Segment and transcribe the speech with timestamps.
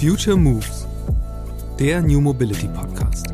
[0.00, 0.86] Future Moves,
[1.78, 3.28] der New Mobility Podcast.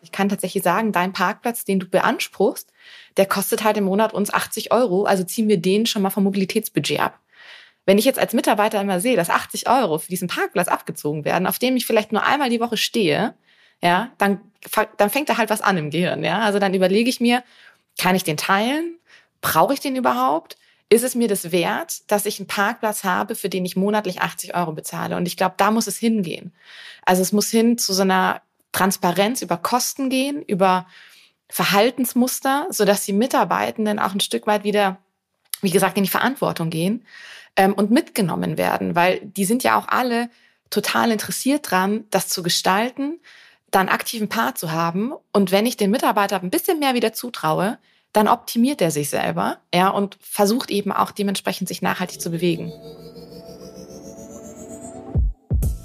[0.00, 2.72] Ich kann tatsächlich sagen, dein Parkplatz, den du beanspruchst,
[3.18, 5.04] der kostet halt im Monat uns 80 Euro.
[5.04, 7.20] Also ziehen wir den schon mal vom Mobilitätsbudget ab.
[7.86, 11.46] Wenn ich jetzt als Mitarbeiter immer sehe, dass 80 Euro für diesen Parkplatz abgezogen werden,
[11.46, 13.34] auf dem ich vielleicht nur einmal die Woche stehe,
[13.82, 14.40] ja, dann,
[14.96, 16.40] dann fängt da halt was an im Gehirn, ja.
[16.40, 17.42] Also dann überlege ich mir,
[17.98, 18.98] kann ich den teilen?
[19.40, 20.56] Brauche ich den überhaupt?
[20.88, 24.54] Ist es mir das wert, dass ich einen Parkplatz habe, für den ich monatlich 80
[24.54, 25.16] Euro bezahle?
[25.16, 26.52] Und ich glaube, da muss es hingehen.
[27.04, 30.86] Also es muss hin zu so einer Transparenz über Kosten gehen, über
[31.48, 34.98] Verhaltensmuster, sodass die Mitarbeitenden auch ein Stück weit wieder,
[35.60, 37.04] wie gesagt, in die Verantwortung gehen
[37.56, 40.28] ähm, und mitgenommen werden, weil die sind ja auch alle
[40.70, 43.20] total interessiert dran, das zu gestalten,
[43.70, 45.12] dann aktiven Part zu haben.
[45.32, 47.78] Und wenn ich den Mitarbeiter ein bisschen mehr wieder zutraue,
[48.12, 52.72] dann optimiert er sich selber, ja, und versucht eben auch dementsprechend sich nachhaltig zu bewegen.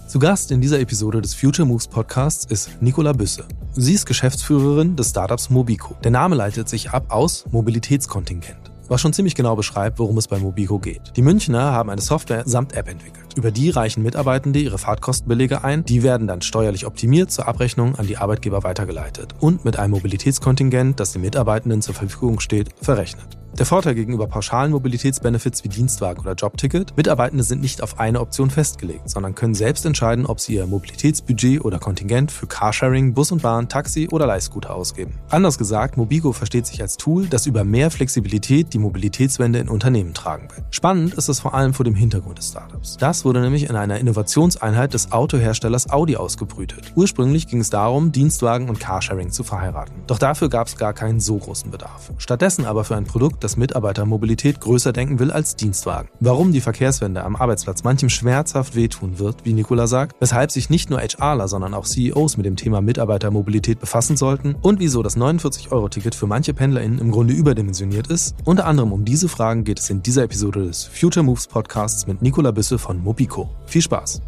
[0.08, 3.48] Zu Gast in dieser Episode des Future Moves Podcasts ist Nicola Büsse.
[3.74, 5.96] Sie ist Geschäftsführerin des Startups Mobico.
[6.04, 8.61] Der Name leitet sich ab aus Mobilitätskontingent
[8.92, 11.14] was schon ziemlich genau beschreibt, worum es bei Mobico geht.
[11.16, 13.38] Die Münchner haben eine Software samt App entwickelt.
[13.38, 18.06] Über die reichen Mitarbeitende ihre Fahrtkostenbelege ein, die werden dann steuerlich optimiert zur Abrechnung an
[18.06, 23.41] die Arbeitgeber weitergeleitet und mit einem Mobilitätskontingent, das den Mitarbeitenden zur Verfügung steht, verrechnet.
[23.62, 28.50] Der Vorteil gegenüber pauschalen Mobilitätsbenefits wie Dienstwagen oder Jobticket, Mitarbeitende sind nicht auf eine Option
[28.50, 33.44] festgelegt, sondern können selbst entscheiden, ob sie ihr Mobilitätsbudget oder Kontingent für Carsharing, Bus und
[33.44, 35.20] Bahn, Taxi oder Leihscooter ausgeben.
[35.30, 40.16] Anders gesagt, Mobigo versteht sich als Tool, das über mehr Flexibilität die Mobilitätswende in Unternehmen
[40.16, 40.64] tragen will.
[40.72, 42.98] Spannend ist es vor allem vor dem Hintergrund des Startups.
[42.98, 46.94] Das wurde nämlich in einer Innovationseinheit des Autoherstellers Audi ausgebrütet.
[46.96, 49.94] Ursprünglich ging es darum, Dienstwagen und Carsharing zu verheiraten.
[50.08, 52.12] Doch dafür gab es gar keinen so großen Bedarf.
[52.18, 56.08] Stattdessen aber für ein Produkt, dass Mitarbeitermobilität größer denken will als Dienstwagen.
[56.22, 60.90] Warum die Verkehrswende am Arbeitsplatz manchem schmerzhaft wehtun wird, wie Nicola sagt, weshalb sich nicht
[60.90, 66.16] nur HRler, sondern auch CEOs mit dem Thema Mitarbeitermobilität befassen sollten und wieso das 49-Euro-Ticket
[66.16, 68.36] für manche PendlerInnen im Grunde überdimensioniert ist.
[68.46, 72.22] Unter anderem um diese Fragen geht es in dieser Episode des Future Moves Podcasts mit
[72.22, 73.50] Nicola Büsse von Mobico.
[73.66, 74.22] Viel Spaß!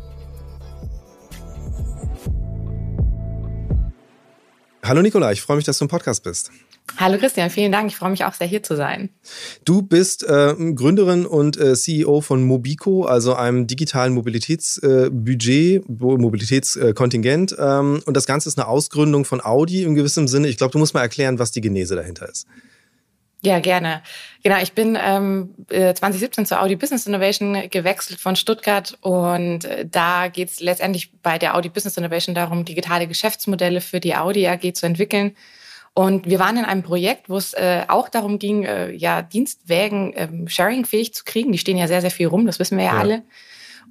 [4.84, 6.52] Hallo Nicola, ich freue mich, dass du im Podcast bist.
[6.98, 7.90] Hallo Christian, vielen Dank.
[7.90, 9.10] Ich freue mich auch sehr hier zu sein.
[9.66, 17.56] Du bist äh, Gründerin und äh, CEO von Mobico, also einem digitalen Mobilitätsbudget, äh, Mobilitätskontingent.
[17.58, 20.48] Ähm, und das Ganze ist eine Ausgründung von Audi im gewissen Sinne.
[20.50, 22.48] Ich glaube, du musst mal erklären, was die Genese dahinter ist.
[23.42, 24.02] Ja, gerne.
[24.42, 29.86] Genau, ich bin ähm, 2017 äh, zur Audi Business Innovation gewechselt von Stuttgart und äh,
[29.90, 34.48] da geht es letztendlich bei der Audi Business Innovation darum, digitale Geschäftsmodelle für die Audi
[34.48, 35.36] AG zu entwickeln
[35.96, 40.14] und wir waren in einem Projekt, wo es äh, auch darum ging, äh, ja, Dienstwägen
[40.16, 41.52] ähm, sharingfähig zu kriegen.
[41.52, 43.00] Die stehen ja sehr, sehr viel rum, das wissen wir ja, ja.
[43.00, 43.24] alle.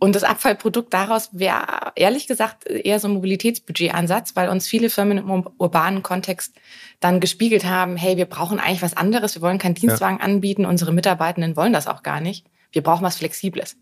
[0.01, 5.19] Und das Abfallprodukt daraus wäre ehrlich gesagt eher so ein Mobilitätsbudgetansatz, weil uns viele Firmen
[5.19, 6.57] im urbanen Kontext
[6.99, 10.25] dann gespiegelt haben, hey, wir brauchen eigentlich was anderes, wir wollen keinen Dienstwagen ja.
[10.25, 12.47] anbieten, unsere Mitarbeitenden wollen das auch gar nicht.
[12.73, 13.77] Wir brauchen was Flexibles.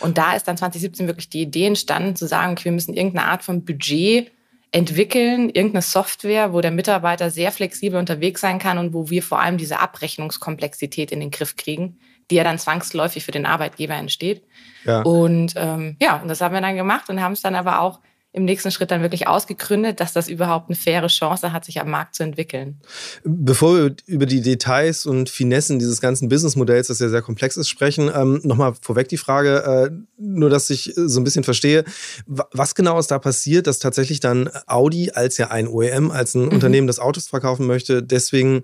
[0.00, 3.26] Und da ist dann 2017 wirklich die Idee entstanden, zu sagen, okay, wir müssen irgendeine
[3.26, 4.32] Art von Budget
[4.72, 9.40] entwickeln, irgendeine Software, wo der Mitarbeiter sehr flexibel unterwegs sein kann und wo wir vor
[9.40, 11.98] allem diese Abrechnungskomplexität in den Griff kriegen,
[12.30, 14.42] die ja dann zwangsläufig für den Arbeitgeber entsteht.
[14.84, 15.02] Ja.
[15.02, 18.00] Und ähm, ja, und das haben wir dann gemacht und haben es dann aber auch
[18.32, 21.90] im nächsten Schritt dann wirklich ausgegründet, dass das überhaupt eine faire Chance hat, sich am
[21.90, 22.80] Markt zu entwickeln.
[23.24, 27.68] Bevor wir über die Details und Finessen dieses ganzen Businessmodells, das ja sehr komplex ist,
[27.68, 31.84] sprechen, ähm, nochmal vorweg die Frage, äh, nur dass ich so ein bisschen verstehe,
[32.26, 36.44] was genau ist da passiert, dass tatsächlich dann Audi als ja ein OEM, als ein
[36.44, 36.52] mhm.
[36.52, 38.62] Unternehmen, das Autos verkaufen möchte, deswegen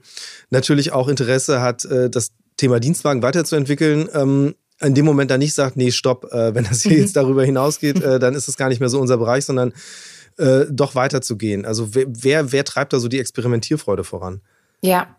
[0.50, 4.09] natürlich auch Interesse hat, äh, das Thema Dienstwagen weiterzuentwickeln.
[4.15, 6.99] Ähm, in dem Moment dann nicht sagt, nee, stopp, äh, wenn das hier mhm.
[6.99, 9.73] jetzt darüber hinausgeht, äh, dann ist es gar nicht mehr so unser Bereich, sondern
[10.39, 11.65] äh, doch weiterzugehen.
[11.65, 14.41] Also wer, wer, wer treibt da so die Experimentierfreude voran?
[14.83, 15.17] Ja,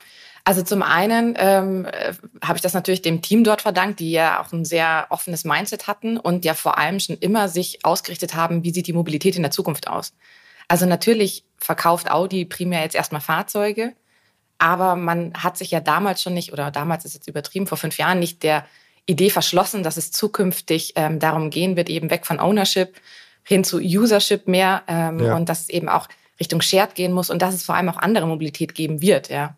[0.48, 4.42] also zum einen ähm, äh, habe ich das natürlich dem Team dort verdankt, die ja
[4.42, 8.64] auch ein sehr offenes Mindset hatten und ja vor allem schon immer sich ausgerichtet haben,
[8.64, 10.14] wie sieht die Mobilität in der Zukunft aus.
[10.68, 13.94] Also natürlich verkauft Audi primär jetzt erstmal Fahrzeuge,
[14.58, 17.98] aber man hat sich ja damals schon nicht, oder damals ist jetzt übertrieben, vor fünf
[17.98, 18.66] Jahren nicht der
[19.08, 22.96] Idee verschlossen, dass es zukünftig ähm, darum gehen wird, eben weg von Ownership
[23.44, 25.36] hin zu Usership mehr ähm, ja.
[25.36, 26.08] und dass es eben auch
[26.40, 29.56] Richtung Shared gehen muss und dass es vor allem auch andere Mobilität geben wird, ja.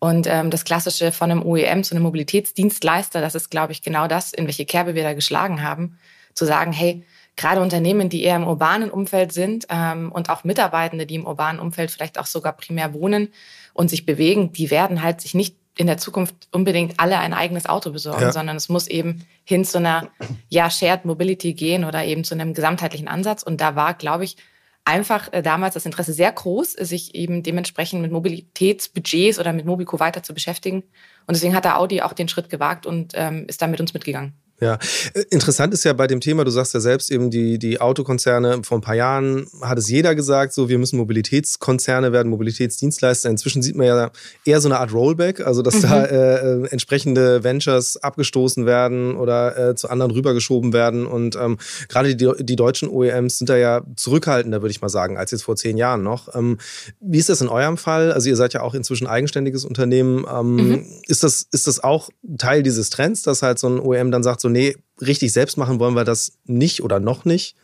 [0.00, 4.06] Und ähm, das Klassische von einem OEM zu einem Mobilitätsdienstleister, das ist, glaube ich, genau
[4.06, 5.98] das, in welche Kerbe wir da geschlagen haben,
[6.34, 7.04] zu sagen, hey,
[7.34, 11.60] gerade Unternehmen, die eher im urbanen Umfeld sind ähm, und auch Mitarbeitende, die im urbanen
[11.60, 13.32] Umfeld vielleicht auch sogar primär wohnen
[13.74, 17.66] und sich bewegen, die werden halt sich nicht in der Zukunft unbedingt alle ein eigenes
[17.66, 18.32] Auto besorgen, ja.
[18.32, 20.08] sondern es muss eben hin zu einer
[20.48, 23.44] ja, Shared Mobility gehen oder eben zu einem gesamtheitlichen Ansatz.
[23.44, 24.36] Und da war, glaube ich,
[24.84, 30.00] einfach äh, damals das Interesse sehr groß, sich eben dementsprechend mit Mobilitätsbudgets oder mit Mobico
[30.00, 30.82] weiter zu beschäftigen.
[31.26, 33.94] Und deswegen hat der Audi auch den Schritt gewagt und ähm, ist da mit uns
[33.94, 34.32] mitgegangen.
[34.60, 34.78] Ja,
[35.14, 38.62] äh, interessant ist ja bei dem Thema, du sagst ja selbst eben, die, die Autokonzerne,
[38.64, 43.30] vor ein paar Jahren hat es jeder gesagt, so wir müssen Mobilitätskonzerne werden, Mobilitätsdienstleister.
[43.30, 44.10] Inzwischen sieht man ja
[44.44, 45.82] eher so eine Art Rollback, also dass mhm.
[45.82, 51.06] da äh, äh, entsprechende Ventures abgestoßen werden oder äh, zu anderen rübergeschoben werden.
[51.06, 51.58] Und ähm,
[51.88, 55.42] gerade die, die deutschen OEMs sind da ja zurückhaltender, würde ich mal sagen, als jetzt
[55.42, 56.34] vor zehn Jahren noch.
[56.34, 56.58] Ähm,
[57.00, 58.10] wie ist das in eurem Fall?
[58.10, 60.26] Also ihr seid ja auch inzwischen eigenständiges Unternehmen.
[60.28, 60.86] Ähm, mhm.
[61.06, 64.40] ist, das, ist das auch Teil dieses Trends, dass halt so ein OEM dann sagt,
[64.40, 67.56] so nee, richtig selbst machen wollen wir das nicht oder noch nicht?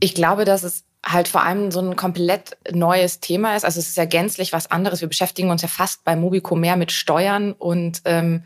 [0.00, 3.64] Ich glaube, dass es halt vor allem so ein komplett neues Thema ist.
[3.64, 5.00] Also es ist ja gänzlich was anderes.
[5.00, 8.42] Wir beschäftigen uns ja fast bei Mobico mehr mit Steuern und ähm,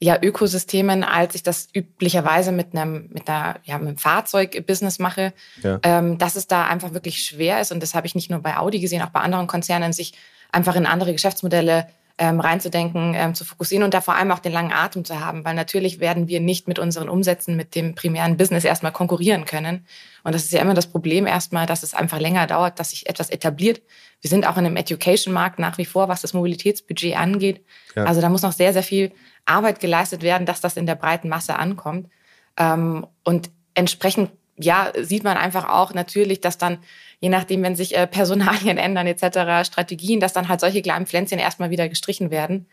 [0.00, 5.32] ja, Ökosystemen, als ich das üblicherweise mit einem, mit einer, ja, mit einem Fahrzeugbusiness mache,
[5.62, 5.78] ja.
[5.82, 7.70] ähm, dass es da einfach wirklich schwer ist.
[7.70, 10.14] Und das habe ich nicht nur bei Audi gesehen, auch bei anderen Konzernen, sich
[10.50, 14.52] einfach in andere Geschäftsmodelle ähm, reinzudenken, ähm, zu fokussieren und da vor allem auch den
[14.52, 18.36] langen Atem zu haben, weil natürlich werden wir nicht mit unseren Umsätzen mit dem primären
[18.36, 19.84] Business erstmal konkurrieren können.
[20.22, 23.08] Und das ist ja immer das Problem erstmal, dass es einfach länger dauert, dass sich
[23.08, 23.82] etwas etabliert.
[24.20, 27.64] Wir sind auch in einem Education-Markt nach wie vor, was das Mobilitätsbudget angeht.
[27.96, 28.04] Ja.
[28.04, 29.10] Also da muss noch sehr, sehr viel
[29.44, 32.08] Arbeit geleistet werden, dass das in der breiten Masse ankommt.
[32.56, 36.78] Ähm, und entsprechend ja, sieht man einfach auch natürlich, dass dann,
[37.20, 41.38] je nachdem, wenn sich äh, Personalien ändern etc., Strategien, dass dann halt solche kleinen Pflänzchen
[41.38, 42.66] erstmal wieder gestrichen werden.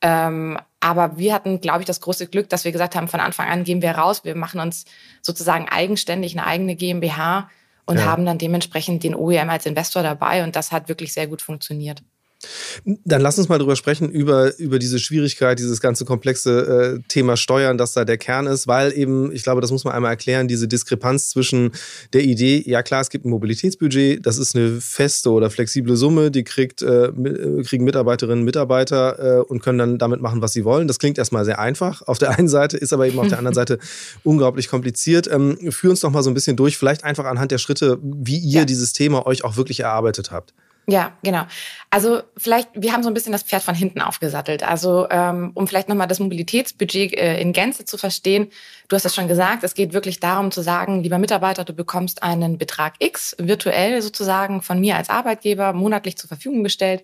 [0.00, 3.48] Ähm, aber wir hatten, glaube ich, das große Glück, dass wir gesagt haben, von Anfang
[3.48, 4.84] an gehen wir raus, wir machen uns
[5.22, 7.48] sozusagen eigenständig eine eigene GmbH
[7.86, 8.04] und ja.
[8.04, 12.02] haben dann dementsprechend den OEM als Investor dabei und das hat wirklich sehr gut funktioniert.
[13.04, 17.36] Dann lass uns mal drüber sprechen, über, über diese Schwierigkeit, dieses ganze komplexe äh, Thema
[17.36, 20.48] Steuern, das da der Kern ist, weil eben, ich glaube, das muss man einmal erklären,
[20.48, 21.72] diese Diskrepanz zwischen
[22.12, 26.30] der Idee, ja klar, es gibt ein Mobilitätsbudget, das ist eine feste oder flexible Summe,
[26.30, 30.52] die kriegt, äh, äh kriegen Mitarbeiterinnen und Mitarbeiter äh, und können dann damit machen, was
[30.52, 30.88] sie wollen.
[30.88, 33.54] Das klingt erstmal sehr einfach auf der einen Seite, ist aber eben auf der anderen
[33.54, 33.78] Seite
[34.22, 35.28] unglaublich kompliziert.
[35.30, 38.38] Ähm, führ uns doch mal so ein bisschen durch, vielleicht einfach anhand der Schritte, wie
[38.38, 38.64] ihr ja.
[38.64, 40.54] dieses Thema euch auch wirklich erarbeitet habt.
[40.86, 41.44] Ja, genau.
[41.88, 44.62] Also vielleicht, wir haben so ein bisschen das Pferd von hinten aufgesattelt.
[44.62, 48.50] Also ähm, um vielleicht nochmal das Mobilitätsbudget äh, in Gänze zu verstehen.
[48.88, 52.22] Du hast es schon gesagt, es geht wirklich darum zu sagen, lieber Mitarbeiter, du bekommst
[52.22, 57.02] einen Betrag X virtuell sozusagen von mir als Arbeitgeber monatlich zur Verfügung gestellt.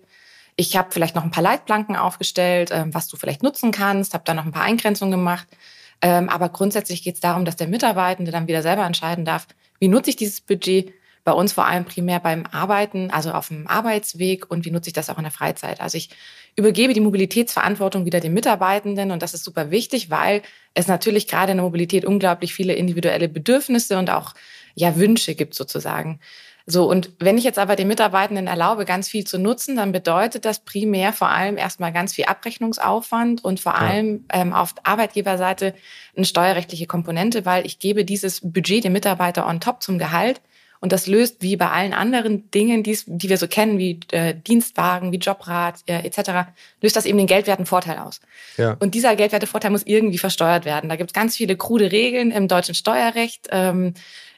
[0.55, 4.25] Ich habe vielleicht noch ein paar Leitplanken aufgestellt, ähm, was du vielleicht nutzen kannst, habe
[4.25, 5.47] da noch ein paar Eingrenzungen gemacht.
[6.03, 9.47] Ähm, aber grundsätzlich geht es darum, dass der Mitarbeitende dann wieder selber entscheiden darf,
[9.79, 13.67] wie nutze ich dieses Budget, bei uns vor allem primär beim Arbeiten, also auf dem
[13.67, 15.79] Arbeitsweg und wie nutze ich das auch in der Freizeit.
[15.79, 16.09] Also ich
[16.55, 20.41] übergebe die Mobilitätsverantwortung wieder den Mitarbeitenden und das ist super wichtig, weil
[20.73, 24.33] es natürlich gerade in der Mobilität unglaublich viele individuelle Bedürfnisse und auch
[24.73, 26.19] ja Wünsche gibt sozusagen.
[26.67, 30.45] So, und wenn ich jetzt aber den Mitarbeitenden erlaube, ganz viel zu nutzen, dann bedeutet
[30.45, 33.79] das primär vor allem erstmal ganz viel Abrechnungsaufwand und vor ja.
[33.79, 35.73] allem ähm, auf Arbeitgeberseite
[36.15, 40.39] eine steuerrechtliche Komponente, weil ich gebe dieses Budget dem Mitarbeiter on top zum Gehalt
[40.81, 45.11] und das löst wie bei allen anderen Dingen, die wir so kennen, wie äh, Dienstwagen,
[45.11, 46.49] wie Jobrat äh, etc.,
[46.81, 48.19] löst das eben den geldwerten Vorteil aus.
[48.57, 48.75] Ja.
[48.79, 50.89] Und dieser geldwerte Vorteil muss irgendwie versteuert werden.
[50.89, 53.47] Da gibt es ganz viele krude Regeln im deutschen Steuerrecht.
[53.51, 53.93] Ähm,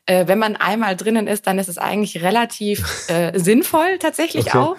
[0.06, 4.58] äh, wenn man einmal drinnen ist, dann ist es eigentlich relativ äh, sinnvoll tatsächlich okay.
[4.58, 4.76] auch.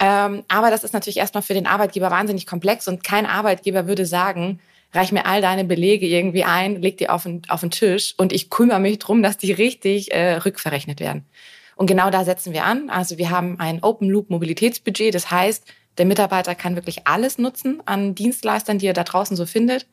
[0.00, 4.04] Ähm, aber das ist natürlich erstmal für den Arbeitgeber wahnsinnig komplex und kein Arbeitgeber würde
[4.04, 4.60] sagen,
[4.92, 8.32] reich mir all deine Belege irgendwie ein, leg die auf den, auf den Tisch und
[8.32, 11.24] ich kümmere mich drum, dass die richtig äh, rückverrechnet werden.
[11.76, 12.90] Und genau da setzen wir an.
[12.90, 15.14] Also wir haben ein Open Loop Mobilitätsbudget.
[15.14, 15.64] Das heißt,
[15.96, 19.86] der Mitarbeiter kann wirklich alles nutzen an Dienstleistern, die er da draußen so findet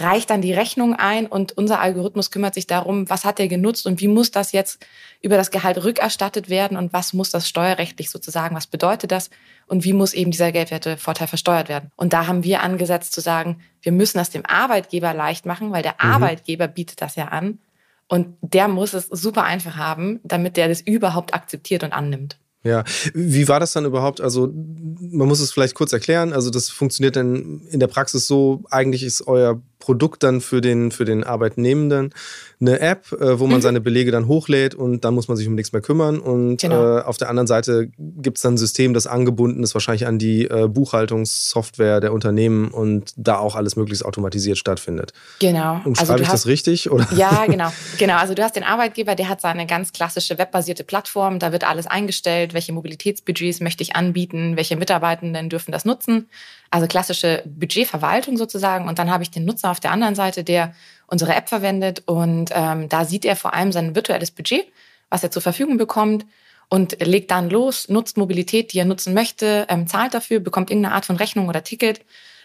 [0.00, 3.86] reicht dann die Rechnung ein und unser Algorithmus kümmert sich darum, was hat er genutzt
[3.86, 4.84] und wie muss das jetzt
[5.20, 9.30] über das Gehalt rückerstattet werden und was muss das steuerrechtlich sozusagen, was bedeutet das
[9.70, 11.92] und wie muss eben dieser Geldwertevorteil versteuert werden.
[11.96, 15.84] Und da haben wir angesetzt zu sagen, wir müssen das dem Arbeitgeber leicht machen, weil
[15.84, 16.10] der mhm.
[16.10, 17.60] Arbeitgeber bietet das ja an
[18.08, 22.36] und der muss es super einfach haben, damit der das überhaupt akzeptiert und annimmt.
[22.64, 22.82] Ja,
[23.14, 24.20] wie war das dann überhaupt?
[24.20, 26.32] Also man muss es vielleicht kurz erklären.
[26.32, 30.92] Also das funktioniert dann in der Praxis so, eigentlich ist euer Produkt dann für den,
[30.92, 32.14] für den Arbeitnehmenden
[32.60, 33.62] eine App, äh, wo man mhm.
[33.62, 36.20] seine Belege dann hochlädt und dann muss man sich um nichts mehr kümmern.
[36.20, 36.98] Und genau.
[36.98, 40.18] äh, auf der anderen Seite gibt es dann ein System, das angebunden ist wahrscheinlich an
[40.18, 45.12] die äh, Buchhaltungssoftware der Unternehmen und da auch alles möglichst automatisiert stattfindet.
[45.40, 45.80] Genau.
[45.84, 46.90] Umschreibe also ich hast, das richtig?
[46.90, 47.08] Oder?
[47.16, 47.72] Ja, genau.
[47.98, 48.16] genau.
[48.18, 51.86] Also du hast den Arbeitgeber, der hat seine ganz klassische webbasierte Plattform, da wird alles
[51.86, 56.28] eingestellt, welche Mobilitätsbudgets möchte ich anbieten, welche Mitarbeitenden dürfen das nutzen.
[56.70, 58.88] Also klassische Budgetverwaltung sozusagen.
[58.88, 60.74] Und dann habe ich den Nutzer auf der anderen Seite, der
[61.06, 62.04] unsere App verwendet.
[62.06, 64.66] Und ähm, da sieht er vor allem sein virtuelles Budget,
[65.08, 66.26] was er zur Verfügung bekommt
[66.70, 70.94] und legt dann los, nutzt Mobilität, die er nutzen möchte, ähm, zahlt dafür, bekommt irgendeine
[70.94, 72.00] Art von Rechnung oder Ticket,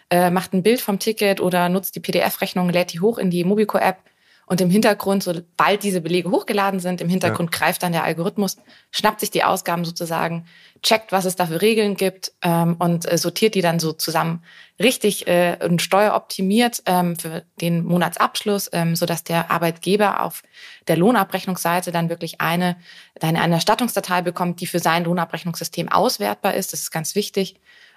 [0.10, 3.44] äh, macht ein Bild vom Ticket oder nutzt die PDF-Rechnung, lädt die hoch in die
[3.44, 3.98] Mobico-App
[4.47, 7.59] und im Hintergrund, sobald diese Belege hochgeladen sind, im Hintergrund ja.
[7.59, 8.57] greift dann der Algorithmus,
[8.91, 10.45] schnappt sich die Ausgaben sozusagen,
[10.83, 14.43] checkt, was es da für Regeln gibt ähm, und äh, sortiert die dann so zusammen
[14.79, 20.43] richtig äh, und steueroptimiert ähm, für den Monatsabschluss, ähm, sodass der Arbeitgeber auf
[20.87, 22.75] der Lohnabrechnungsseite dann wirklich eine,
[23.19, 26.71] eine, eine Erstattungsdatei bekommt, die für sein Lohnabrechnungssystem auswertbar ist.
[26.71, 27.55] Das ist ganz wichtig.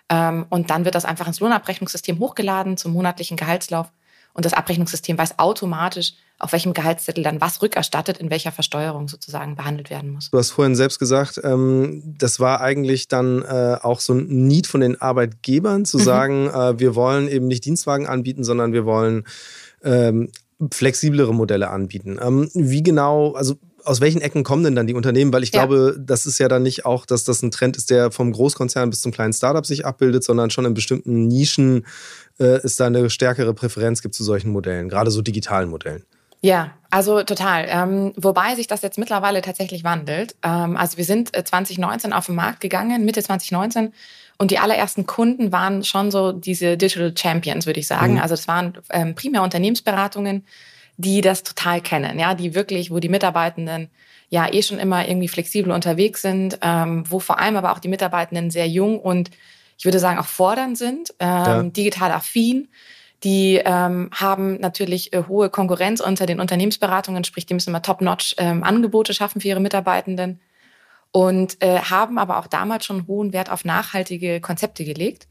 [0.08, 3.92] Ähm, und dann wird das einfach ins Lohnabrechnungssystem hochgeladen zum monatlichen Gehaltslauf.
[4.32, 9.56] Und das Abrechnungssystem weiß automatisch, auf welchem Gehaltszettel dann was rückerstattet, in welcher Versteuerung sozusagen
[9.56, 10.30] behandelt werden muss.
[10.30, 14.66] Du hast vorhin selbst gesagt, ähm, das war eigentlich dann äh, auch so ein Need
[14.66, 16.02] von den Arbeitgebern zu mhm.
[16.02, 19.24] sagen, äh, wir wollen eben nicht Dienstwagen anbieten, sondern wir wollen
[19.82, 20.30] ähm,
[20.72, 22.18] flexiblere Modelle anbieten.
[22.22, 25.32] Ähm, wie genau, also aus welchen Ecken kommen denn dann die Unternehmen?
[25.32, 25.64] Weil ich ja.
[25.64, 28.90] glaube, das ist ja dann nicht auch, dass das ein Trend ist, der vom Großkonzern
[28.90, 31.86] bis zum kleinen Startup sich abbildet, sondern schon in bestimmten Nischen
[32.38, 36.04] äh, es da eine stärkere Präferenz gibt zu solchen Modellen, gerade so digitalen Modellen.
[36.40, 37.66] Ja, also total.
[37.68, 40.36] Ähm, wobei sich das jetzt mittlerweile tatsächlich wandelt.
[40.42, 43.92] Ähm, also wir sind 2019 äh, auf den Markt gegangen, Mitte 2019.
[44.38, 48.14] Und die allerersten Kunden waren schon so diese Digital Champions, würde ich sagen.
[48.14, 48.20] Mhm.
[48.20, 50.46] Also das waren ähm, primär Unternehmensberatungen,
[50.96, 53.90] die das total kennen, ja, die wirklich, wo die Mitarbeitenden
[54.30, 57.88] ja eh schon immer irgendwie flexibel unterwegs sind, ähm, wo vor allem aber auch die
[57.88, 59.30] Mitarbeitenden sehr jung und
[59.78, 61.62] ich würde sagen auch fordernd sind, ähm, ja.
[61.62, 62.68] digital affin
[63.24, 68.36] die ähm, haben natürlich äh, hohe Konkurrenz unter den Unternehmensberatungen, sprich, die müssen immer top-notch
[68.38, 70.40] ähm, Angebote schaffen für ihre Mitarbeitenden
[71.10, 75.26] und äh, haben aber auch damals schon hohen Wert auf nachhaltige Konzepte gelegt.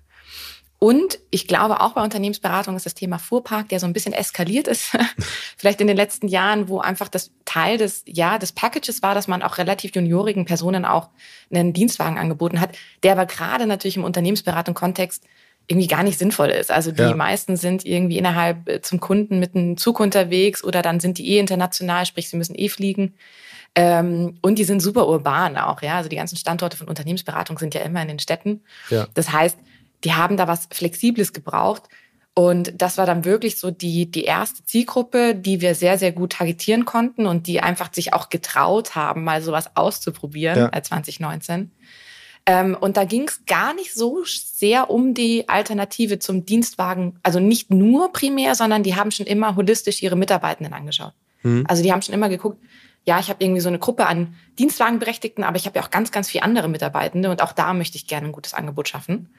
[0.80, 4.68] Und ich glaube, auch bei Unternehmensberatung ist das Thema Fuhrpark, der so ein bisschen eskaliert
[4.68, 4.96] ist,
[5.58, 9.28] vielleicht in den letzten Jahren, wo einfach das Teil des, ja, des Packages war, dass
[9.28, 11.10] man auch relativ juniorigen Personen auch
[11.52, 15.24] einen Dienstwagen angeboten hat, der aber gerade natürlich im Unternehmensberatung-Kontext
[15.68, 16.72] irgendwie gar nicht sinnvoll ist.
[16.72, 17.14] Also die ja.
[17.14, 21.30] meisten sind irgendwie innerhalb äh, zum Kunden mit einem Zug unterwegs oder dann sind die
[21.34, 23.16] eh international, sprich, sie müssen eh fliegen.
[23.76, 25.98] Ähm, und die sind super urban auch, ja.
[25.98, 28.62] Also die ganzen Standorte von Unternehmensberatung sind ja immer in den Städten.
[28.90, 29.08] Ja.
[29.14, 29.58] Das heißt,
[30.04, 31.84] die haben da was Flexibles gebraucht.
[32.34, 36.34] Und das war dann wirklich so die, die erste Zielgruppe, die wir sehr, sehr gut
[36.34, 40.84] targetieren konnten und die einfach sich auch getraut haben, mal sowas auszuprobieren ja.
[40.84, 41.72] 2019.
[42.50, 47.42] Ähm, und da ging es gar nicht so sehr um die Alternative zum Dienstwagen, also
[47.42, 51.12] nicht nur primär, sondern die haben schon immer holistisch ihre Mitarbeitenden angeschaut.
[51.44, 51.66] Mhm.
[51.68, 52.58] Also die haben schon immer geguckt,
[53.06, 56.12] ja, ich habe irgendwie so eine Gruppe an Dienstwagenberechtigten, aber ich habe ja auch ganz,
[56.12, 59.30] ganz viele andere Mitarbeitende und auch da möchte ich gerne ein gutes Angebot schaffen.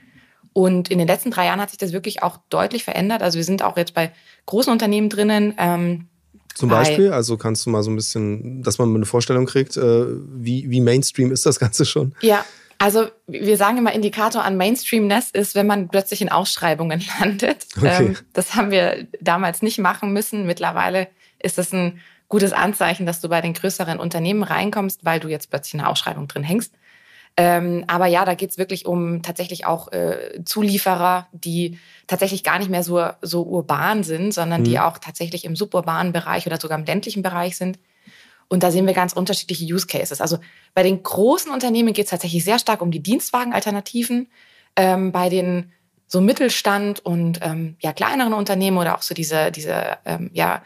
[0.52, 3.22] Und in den letzten drei Jahren hat sich das wirklich auch deutlich verändert.
[3.22, 4.12] Also wir sind auch jetzt bei
[4.44, 5.54] großen Unternehmen drinnen.
[5.56, 6.08] Ähm,
[6.54, 10.06] Zum Beispiel, also kannst du mal so ein bisschen, dass man eine Vorstellung kriegt, äh,
[10.34, 12.14] wie, wie Mainstream ist das Ganze schon?
[12.20, 12.44] Ja,
[12.78, 17.66] also wir sagen immer, Indikator an Mainstreamness ist, wenn man plötzlich in Ausschreibungen landet.
[17.76, 18.06] Okay.
[18.06, 20.46] Ähm, das haben wir damals nicht machen müssen.
[20.46, 21.08] Mittlerweile
[21.40, 25.50] ist es ein gutes Anzeichen, dass du bei den größeren Unternehmen reinkommst, weil du jetzt
[25.50, 26.74] plötzlich in einer Ausschreibung drin hängst.
[27.36, 32.70] Ähm, aber ja, da geht's wirklich um tatsächlich auch äh, Zulieferer, die tatsächlich gar nicht
[32.70, 34.64] mehr so, so urban sind, sondern mhm.
[34.64, 37.78] die auch tatsächlich im suburbanen Bereich oder sogar im ländlichen Bereich sind
[38.48, 40.20] und da sehen wir ganz unterschiedliche Use Cases.
[40.20, 40.38] Also
[40.74, 44.28] bei den großen Unternehmen geht es tatsächlich sehr stark um die Dienstwagenalternativen.
[44.76, 45.72] Ähm, bei den
[46.06, 50.62] so Mittelstand und ähm, ja kleineren Unternehmen oder auch so diese diese ähm, ja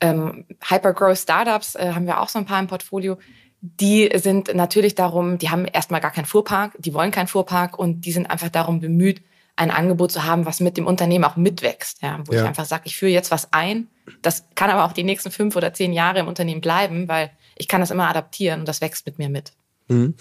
[0.00, 3.18] ähm, Hypergrowth Startups äh, haben wir auch so ein paar im Portfolio.
[3.62, 8.02] Die sind natürlich darum, die haben erstmal gar keinen Fuhrpark, die wollen keinen Fuhrpark und
[8.02, 9.22] die sind einfach darum bemüht,
[9.56, 12.02] ein Angebot zu haben, was mit dem Unternehmen auch mitwächst.
[12.02, 12.42] Ja, wo ja.
[12.42, 13.88] ich einfach sage, ich führe jetzt was ein.
[14.22, 17.66] Das kann aber auch die nächsten fünf oder zehn Jahre im Unternehmen bleiben, weil ich
[17.66, 19.52] kann das immer adaptieren und das wächst mit mir mit.
[19.88, 20.14] Mhm.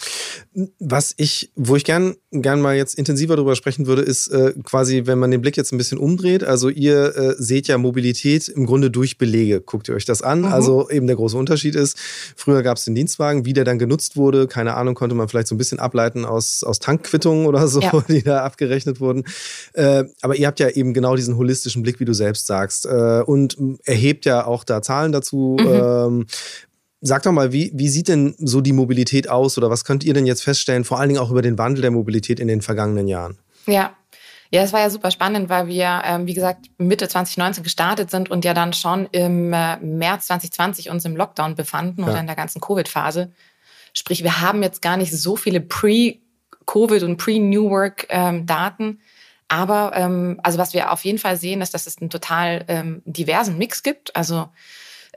[0.80, 5.04] Was ich, wo ich gern, gern mal jetzt intensiver darüber sprechen würde, ist äh, quasi,
[5.06, 6.44] wenn man den Blick jetzt ein bisschen umdreht.
[6.44, 9.62] Also ihr äh, seht ja Mobilität im Grunde durch Belege.
[9.62, 10.42] Guckt ihr euch das an?
[10.42, 10.46] Mhm.
[10.46, 11.98] Also eben der große Unterschied ist,
[12.36, 15.48] früher gab es den Dienstwagen, wie der dann genutzt wurde, keine Ahnung, konnte man vielleicht
[15.48, 17.92] so ein bisschen ableiten aus, aus Tankquittungen oder so, ja.
[18.08, 19.24] die da abgerechnet wurden.
[19.74, 22.86] Äh, aber ihr habt ja eben genau diesen holistischen Blick, wie du selbst sagst.
[22.86, 25.58] Äh, und erhebt ja auch da Zahlen dazu.
[25.60, 25.68] Mhm.
[25.68, 26.26] Ähm,
[27.08, 30.16] Sag doch mal, wie, wie sieht denn so die Mobilität aus oder was könnt ihr
[30.16, 33.08] denn jetzt feststellen, vor allen Dingen auch über den Wandel der Mobilität in den vergangenen
[33.08, 33.38] Jahren?
[33.68, 33.96] Ja,
[34.50, 38.32] ja, es war ja super spannend, weil wir, ähm, wie gesagt, Mitte 2019 gestartet sind
[38.32, 42.08] und ja dann schon im äh, März 2020 uns im Lockdown befanden ja.
[42.08, 43.32] oder in der ganzen Covid-Phase.
[43.94, 48.84] Sprich, wir haben jetzt gar nicht so viele Pre-Covid und Pre-New Work-Daten.
[48.84, 49.00] Ähm,
[49.48, 53.04] aber ähm, also was wir auf jeden Fall sehen, ist, dass es einen total ähm,
[53.06, 54.16] diversen Mix gibt.
[54.16, 54.50] Also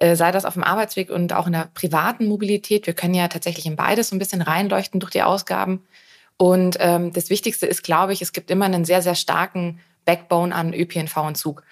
[0.00, 2.86] sei das auf dem Arbeitsweg und auch in der privaten Mobilität.
[2.86, 5.84] Wir können ja tatsächlich in beides so ein bisschen reinleuchten durch die Ausgaben.
[6.36, 10.54] Und ähm, das Wichtigste ist, glaube ich, es gibt immer einen sehr, sehr starken Backbone
[10.54, 11.64] an ÖPNV und Zug.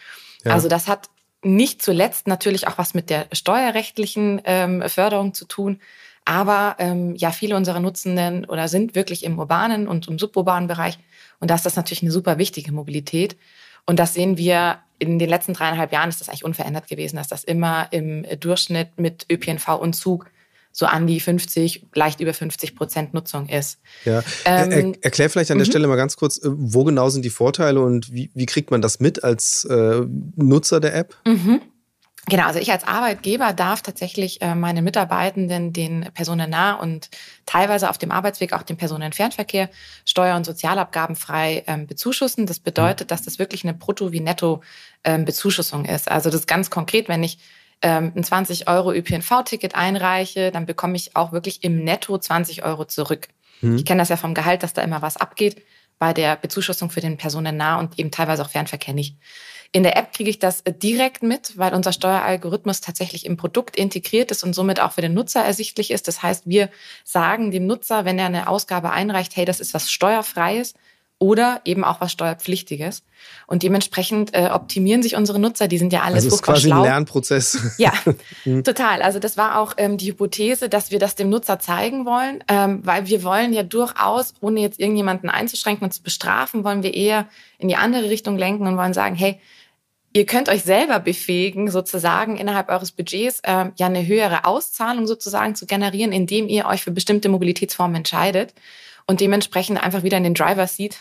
[0.44, 0.52] Ja.
[0.52, 1.08] Also das hat
[1.42, 5.80] nicht zuletzt natürlich auch was mit der steuerrechtlichen ähm, Förderung zu tun.
[6.24, 10.98] Aber ähm, ja, viele unserer Nutzenden oder sind wirklich im urbanen und im suburbanen Bereich.
[11.38, 13.36] Und da ist das natürlich eine super wichtige Mobilität.
[13.86, 17.28] Und das sehen wir in den letzten dreieinhalb Jahren ist das eigentlich unverändert gewesen, dass
[17.28, 20.30] das immer im Durchschnitt mit ÖPNV und Zug
[20.76, 23.78] so an die 50, leicht über 50 Prozent Nutzung ist.
[24.04, 24.22] Ja.
[24.44, 25.70] Ähm, er, erklär vielleicht an der mhm.
[25.70, 28.82] Stelle mal ganz kurz, äh, wo genau sind die Vorteile und wie, wie kriegt man
[28.82, 30.02] das mit als äh,
[30.36, 31.16] Nutzer der App?
[31.26, 31.62] Mhm.
[32.28, 37.08] Genau, also ich als Arbeitgeber darf tatsächlich äh, meine Mitarbeitenden den personennah und
[37.46, 39.70] teilweise auf dem Arbeitsweg auch den Personenfernverkehr
[40.04, 42.46] Steuer- und Sozialabgaben frei ähm, bezuschussen.
[42.46, 46.10] Das bedeutet, dass das wirklich eine Brutto- wie Netto-Bezuschussung ähm, ist.
[46.10, 47.38] Also das ist ganz konkret, wenn ich
[47.80, 52.86] ähm, ein 20 Euro ÖPNV-Ticket einreiche, dann bekomme ich auch wirklich im Netto 20 Euro
[52.86, 53.28] zurück.
[53.60, 53.76] Mhm.
[53.76, 55.62] Ich kenne das ja vom Gehalt, dass da immer was abgeht
[55.98, 59.16] bei der Bezuschussung für den personennah und eben teilweise auch Fernverkehr nicht.
[59.76, 63.76] In der App kriege ich das äh, direkt mit, weil unser Steueralgorithmus tatsächlich im Produkt
[63.76, 66.08] integriert ist und somit auch für den Nutzer ersichtlich ist.
[66.08, 66.70] Das heißt, wir
[67.04, 70.72] sagen dem Nutzer, wenn er eine Ausgabe einreicht, hey, das ist was Steuerfreies
[71.18, 73.02] oder eben auch was Steuerpflichtiges.
[73.46, 76.78] Und dementsprechend äh, optimieren sich unsere Nutzer, die sind ja alle also ist quasi schlau.
[76.78, 77.58] ein Lernprozess.
[77.76, 77.92] Ja,
[78.46, 78.64] mhm.
[78.64, 79.02] total.
[79.02, 82.80] Also das war auch ähm, die Hypothese, dass wir das dem Nutzer zeigen wollen, ähm,
[82.82, 87.28] weil wir wollen ja durchaus, ohne jetzt irgendjemanden einzuschränken und zu bestrafen, wollen wir eher
[87.58, 89.38] in die andere Richtung lenken und wollen sagen, hey,
[90.16, 95.54] Ihr könnt euch selber befähigen, sozusagen innerhalb eures Budgets äh, ja eine höhere Auszahlung sozusagen
[95.54, 98.54] zu generieren, indem ihr euch für bestimmte Mobilitätsformen entscheidet
[99.06, 100.96] und dementsprechend einfach wieder in den Driver Seat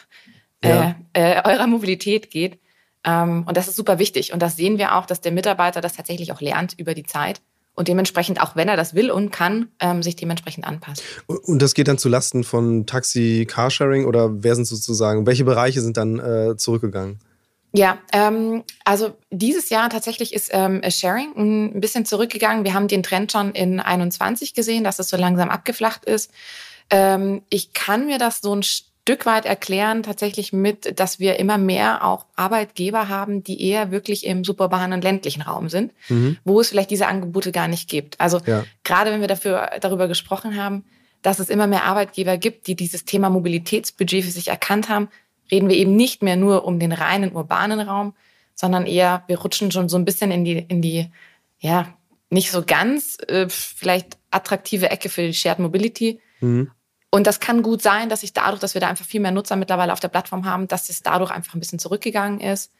[0.59, 0.95] äh, ja.
[1.13, 2.59] äh, eurer Mobilität geht.
[3.05, 4.33] Ähm, und das ist super wichtig.
[4.33, 7.39] Und das sehen wir auch, dass der Mitarbeiter das tatsächlich auch lernt über die Zeit
[7.73, 11.01] und dementsprechend auch, wenn er das will und kann, ähm, sich dementsprechend anpasst.
[11.27, 15.79] Und das geht dann zu Lasten von Taxi, Carsharing oder wer sind sozusagen, welche Bereiche
[15.79, 17.21] sind dann äh, zurückgegangen?
[17.77, 22.63] Ja, ähm, also dieses Jahr tatsächlich ist ähm, Sharing ein bisschen zurückgegangen.
[22.63, 26.31] Wir haben den Trend schon in 21 gesehen, dass es so langsam abgeflacht ist.
[26.89, 31.57] Ähm, ich kann mir das so ein Stück weit erklären, tatsächlich mit, dass wir immer
[31.57, 36.37] mehr auch Arbeitgeber haben, die eher wirklich im suburbanen und ländlichen Raum sind, mhm.
[36.45, 38.19] wo es vielleicht diese Angebote gar nicht gibt.
[38.21, 38.63] Also ja.
[38.83, 40.85] gerade wenn wir dafür darüber gesprochen haben,
[41.21, 45.09] dass es immer mehr Arbeitgeber gibt, die dieses Thema Mobilitätsbudget für sich erkannt haben,
[45.51, 48.13] reden wir eben nicht mehr nur um den reinen urbanen Raum,
[48.53, 51.11] sondern eher, wir rutschen schon so ein bisschen in die, in die,
[51.59, 51.93] ja,
[52.29, 56.19] nicht so ganz äh, vielleicht attraktive Ecke für die Shared Mobility.
[56.39, 56.71] Mhm.
[57.11, 59.55] Und das kann gut sein, dass sich dadurch, dass wir da einfach viel mehr Nutzer
[59.55, 62.73] mittlerweile auf der Plattform haben, dass es dadurch einfach ein bisschen zurückgegangen ist.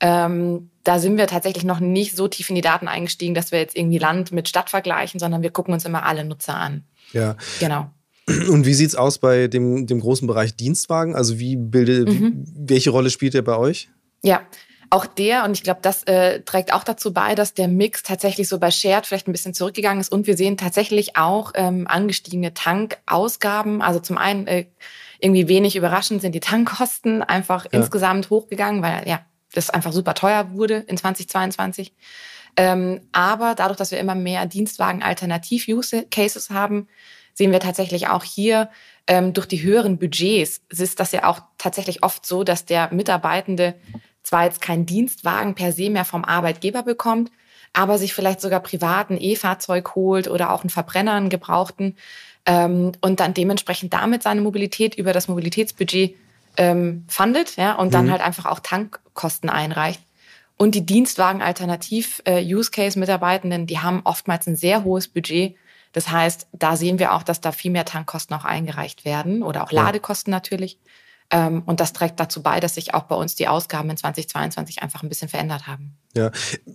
[0.00, 3.58] Ähm, da sind wir tatsächlich noch nicht so tief in die Daten eingestiegen, dass wir
[3.58, 6.84] jetzt irgendwie Land mit Stadt vergleichen, sondern wir gucken uns immer alle Nutzer an.
[7.12, 7.36] Ja.
[7.58, 7.90] Genau.
[8.48, 11.14] Und wie sieht es aus bei dem, dem großen Bereich Dienstwagen?
[11.14, 12.44] Also wie bildet, mhm.
[12.54, 13.88] welche Rolle spielt der bei euch?
[14.22, 14.42] Ja,
[14.90, 18.48] auch der, und ich glaube, das äh, trägt auch dazu bei, dass der Mix tatsächlich
[18.48, 20.10] so bei Shared vielleicht ein bisschen zurückgegangen ist.
[20.10, 23.82] Und wir sehen tatsächlich auch ähm, angestiegene Tankausgaben.
[23.82, 24.66] Also zum einen äh,
[25.20, 27.78] irgendwie wenig überraschend sind die Tankkosten einfach ja.
[27.78, 31.94] insgesamt hochgegangen, weil ja, das einfach super teuer wurde in 2022.
[32.56, 36.88] Ähm, aber dadurch, dass wir immer mehr Dienstwagen-Alternativ-Use-Cases haben,
[37.34, 38.70] sehen wir tatsächlich auch hier
[39.06, 43.74] ähm, durch die höheren Budgets ist das ja auch tatsächlich oft so, dass der Mitarbeitende
[44.22, 47.30] zwar jetzt keinen Dienstwagen per se mehr vom Arbeitgeber bekommt,
[47.72, 51.96] aber sich vielleicht sogar privaten E-Fahrzeug holt oder auch einen Verbrenner, einen gebrauchten
[52.46, 56.14] ähm, und dann dementsprechend damit seine Mobilität über das Mobilitätsbudget
[56.56, 58.12] ähm, fundet ja, und dann mhm.
[58.12, 60.00] halt einfach auch Tankkosten einreicht.
[60.56, 65.56] Und die Dienstwagen-Alternativ-Use-Case-Mitarbeitenden, die haben oftmals ein sehr hohes Budget
[65.92, 69.64] Das heißt, da sehen wir auch, dass da viel mehr Tankkosten auch eingereicht werden oder
[69.64, 70.78] auch Ladekosten natürlich.
[71.30, 74.82] Ähm, und das trägt dazu bei, dass sich auch bei uns die Ausgaben in 2022
[74.82, 75.96] einfach ein bisschen verändert haben.
[76.16, 76.32] Ja,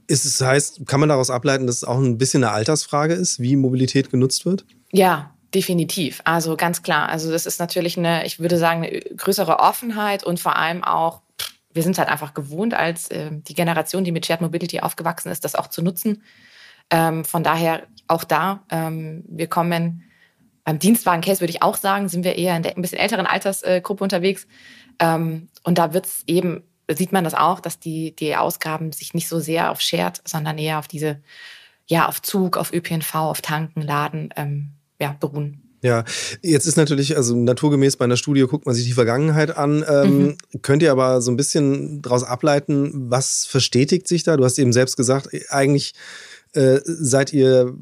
[0.08, 3.40] ist es heißt, kann man daraus ableiten, dass es auch ein bisschen eine Altersfrage ist,
[3.40, 4.66] wie Mobilität genutzt wird?
[4.92, 6.22] Ja, definitiv.
[6.24, 7.10] Also ganz klar.
[7.10, 11.22] Also das ist natürlich eine, ich würde sagen, eine größere Offenheit und vor allem auch,
[11.74, 15.44] wir sind halt einfach gewohnt als äh, die Generation, die mit Shared Mobility aufgewachsen ist,
[15.44, 16.24] das auch zu nutzen.
[16.90, 20.04] Ähm, von daher auch da, ähm, wir kommen
[20.66, 24.04] beim Dienstwagen-Case würde ich auch sagen, sind wir eher in der ein bisschen älteren Altersgruppe
[24.04, 24.48] unterwegs.
[25.00, 29.14] Ähm, und da wird es eben, sieht man das auch, dass die, die Ausgaben sich
[29.14, 31.22] nicht so sehr auf Shared, sondern eher auf diese,
[31.86, 35.62] ja, auf Zug, auf ÖPNV, auf Tanken, Laden, ähm, ja, beruhen.
[35.84, 36.04] Ja,
[36.42, 39.86] jetzt ist natürlich, also naturgemäß bei einer Studie guckt man sich die Vergangenheit an.
[39.88, 40.62] Ähm, mhm.
[40.64, 44.36] Könnt ihr aber so ein bisschen daraus ableiten, was verstetigt sich da?
[44.36, 45.94] Du hast eben selbst gesagt, eigentlich
[46.56, 47.74] äh, seid ihr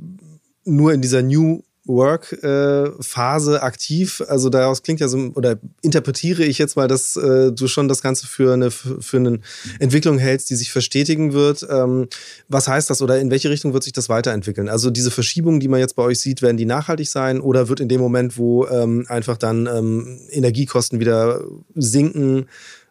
[0.66, 4.24] nur in dieser New Work-Phase aktiv.
[4.28, 8.02] Also daraus klingt ja so, oder interpretiere ich jetzt mal, dass äh, du schon das
[8.02, 9.40] Ganze für eine, für eine
[9.80, 11.68] Entwicklung hältst, die sich verstetigen wird.
[11.70, 12.08] Ähm,
[12.48, 14.70] was heißt das oder in welche Richtung wird sich das weiterentwickeln?
[14.70, 17.82] Also diese Verschiebungen, die man jetzt bei euch sieht, werden die nachhaltig sein oder wird
[17.82, 21.42] in dem Moment, wo ähm, einfach dann ähm, Energiekosten wieder
[21.76, 22.46] sinken,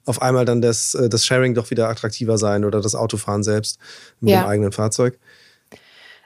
[0.05, 3.79] auf einmal dann das, äh, das Sharing doch wieder attraktiver sein oder das Autofahren selbst
[4.21, 4.43] mit ja.
[4.43, 5.19] dem eigenen Fahrzeug?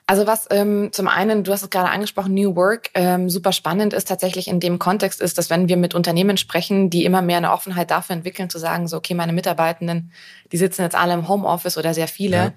[0.08, 3.92] Also was ähm, zum einen, du hast es gerade angesprochen, New Work, ähm, super spannend
[3.92, 7.38] ist tatsächlich in dem Kontext ist, dass wenn wir mit Unternehmen sprechen, die immer mehr
[7.38, 10.12] eine Offenheit dafür entwickeln, zu sagen, so, okay, meine Mitarbeitenden,
[10.52, 12.36] die sitzen jetzt alle im Homeoffice oder sehr viele.
[12.36, 12.52] Ja.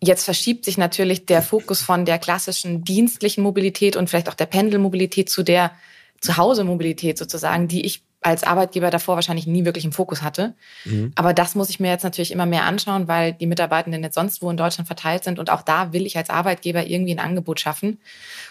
[0.00, 4.46] Jetzt verschiebt sich natürlich der Fokus von der klassischen dienstlichen Mobilität und vielleicht auch der
[4.46, 5.72] Pendelmobilität zu der
[6.20, 10.54] Zuhause-Mobilität sozusagen, die ich als Arbeitgeber davor wahrscheinlich nie wirklich im Fokus hatte.
[10.84, 11.12] Mhm.
[11.14, 14.42] Aber das muss ich mir jetzt natürlich immer mehr anschauen, weil die Mitarbeitenden jetzt sonst
[14.42, 15.38] wo in Deutschland verteilt sind.
[15.38, 17.98] Und auch da will ich als Arbeitgeber irgendwie ein Angebot schaffen.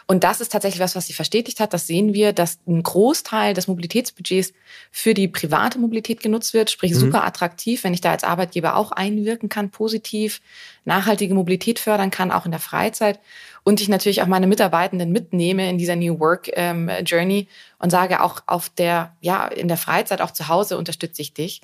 [0.06, 1.73] Und das ist tatsächlich was, was sie verstetigt hat.
[1.73, 4.53] Das sehen wir, dass ein Großteil des Mobilitätsbudgets
[4.91, 6.71] für die private Mobilität genutzt wird.
[6.71, 6.99] Sprich, mhm.
[6.99, 10.41] super attraktiv, wenn ich da als Arbeitgeber auch einwirken kann, positiv
[10.88, 13.19] nachhaltige Mobilität fördern kann, auch in der Freizeit
[13.63, 17.47] und ich natürlich auch meine Mitarbeitenden mitnehme in dieser New Work ähm, Journey
[17.80, 21.62] und sage auch auf der, ja, in der Freizeit, auch zu Hause unterstütze ich dich.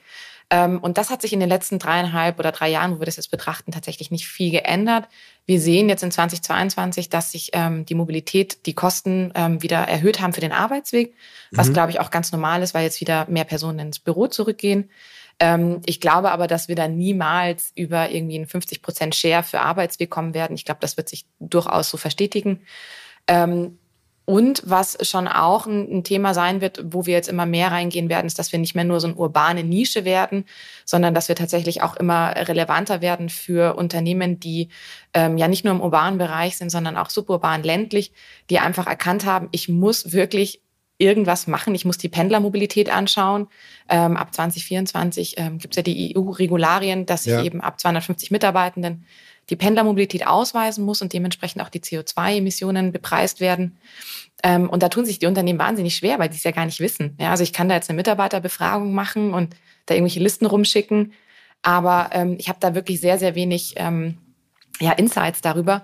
[0.50, 3.16] Ähm, und das hat sich in den letzten dreieinhalb oder drei Jahren, wo wir das
[3.16, 5.08] jetzt betrachten, tatsächlich nicht viel geändert.
[5.46, 10.20] Wir sehen jetzt in 2022, dass sich ähm, die Mobilität, die Kosten ähm, wieder erhöht
[10.20, 11.16] haben für den Arbeitsweg,
[11.52, 11.74] was, mhm.
[11.74, 14.90] glaube ich, auch ganz normal ist, weil jetzt wieder mehr Personen ins Büro zurückgehen.
[15.40, 19.62] Ähm, ich glaube aber, dass wir da niemals über irgendwie einen 50 Prozent Share für
[19.62, 20.56] Arbeitsweg kommen werden.
[20.56, 22.62] Ich glaube, das wird sich durchaus so verstetigen.
[23.28, 23.78] Ähm,
[24.26, 28.26] und was schon auch ein, Thema sein wird, wo wir jetzt immer mehr reingehen werden,
[28.26, 30.46] ist, dass wir nicht mehr nur so eine urbane Nische werden,
[30.86, 34.70] sondern dass wir tatsächlich auch immer relevanter werden für Unternehmen, die
[35.14, 38.14] ähm, ja nicht nur im urbanen Bereich sind, sondern auch suburban ländlich,
[38.50, 40.62] die einfach erkannt haben, ich muss wirklich
[41.04, 41.76] irgendwas machen.
[41.76, 43.48] Ich muss die Pendlermobilität anschauen.
[43.90, 47.44] Ähm, ab 2024 ähm, gibt es ja die EU-Regularien, dass ich ja.
[47.44, 49.06] eben ab 250 Mitarbeitenden
[49.50, 53.78] die Pendlermobilität ausweisen muss und dementsprechend auch die CO2-Emissionen bepreist werden.
[54.42, 56.80] Ähm, und da tun sich die Unternehmen wahnsinnig schwer, weil die es ja gar nicht
[56.80, 57.18] wissen.
[57.20, 61.14] Ja, also ich kann da jetzt eine Mitarbeiterbefragung machen und da irgendwelche Listen rumschicken,
[61.62, 64.18] aber ähm, ich habe da wirklich sehr, sehr wenig ähm,
[64.80, 65.84] ja, Insights darüber.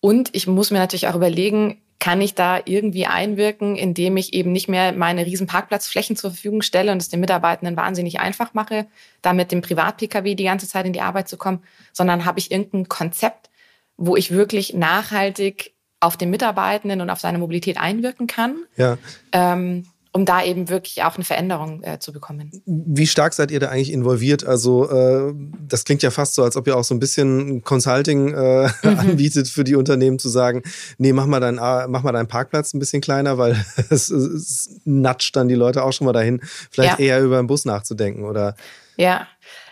[0.00, 4.50] Und ich muss mir natürlich auch überlegen, kann ich da irgendwie einwirken, indem ich eben
[4.52, 8.86] nicht mehr meine riesen Parkplatzflächen zur Verfügung stelle und es den Mitarbeitenden wahnsinnig einfach mache,
[9.22, 12.50] da mit dem Privat-Pkw die ganze Zeit in die Arbeit zu kommen, sondern habe ich
[12.50, 13.50] irgendein Konzept,
[13.98, 18.56] wo ich wirklich nachhaltig auf den Mitarbeitenden und auf seine Mobilität einwirken kann.
[18.76, 18.96] Ja.
[19.32, 22.50] Ähm, um da eben wirklich auch eine Veränderung äh, zu bekommen.
[22.66, 24.44] Wie stark seid ihr da eigentlich involviert?
[24.44, 25.32] Also äh,
[25.68, 28.98] das klingt ja fast so, als ob ihr auch so ein bisschen Consulting äh, mhm.
[28.98, 30.62] anbietet für die Unternehmen zu sagen,
[30.98, 33.52] nee, mach mal, dein, mach mal deinen Parkplatz ein bisschen kleiner, weil
[33.90, 37.04] es, es natscht dann die Leute auch schon mal dahin, vielleicht ja.
[37.04, 38.56] eher über den Bus nachzudenken oder...
[38.96, 39.28] Ja,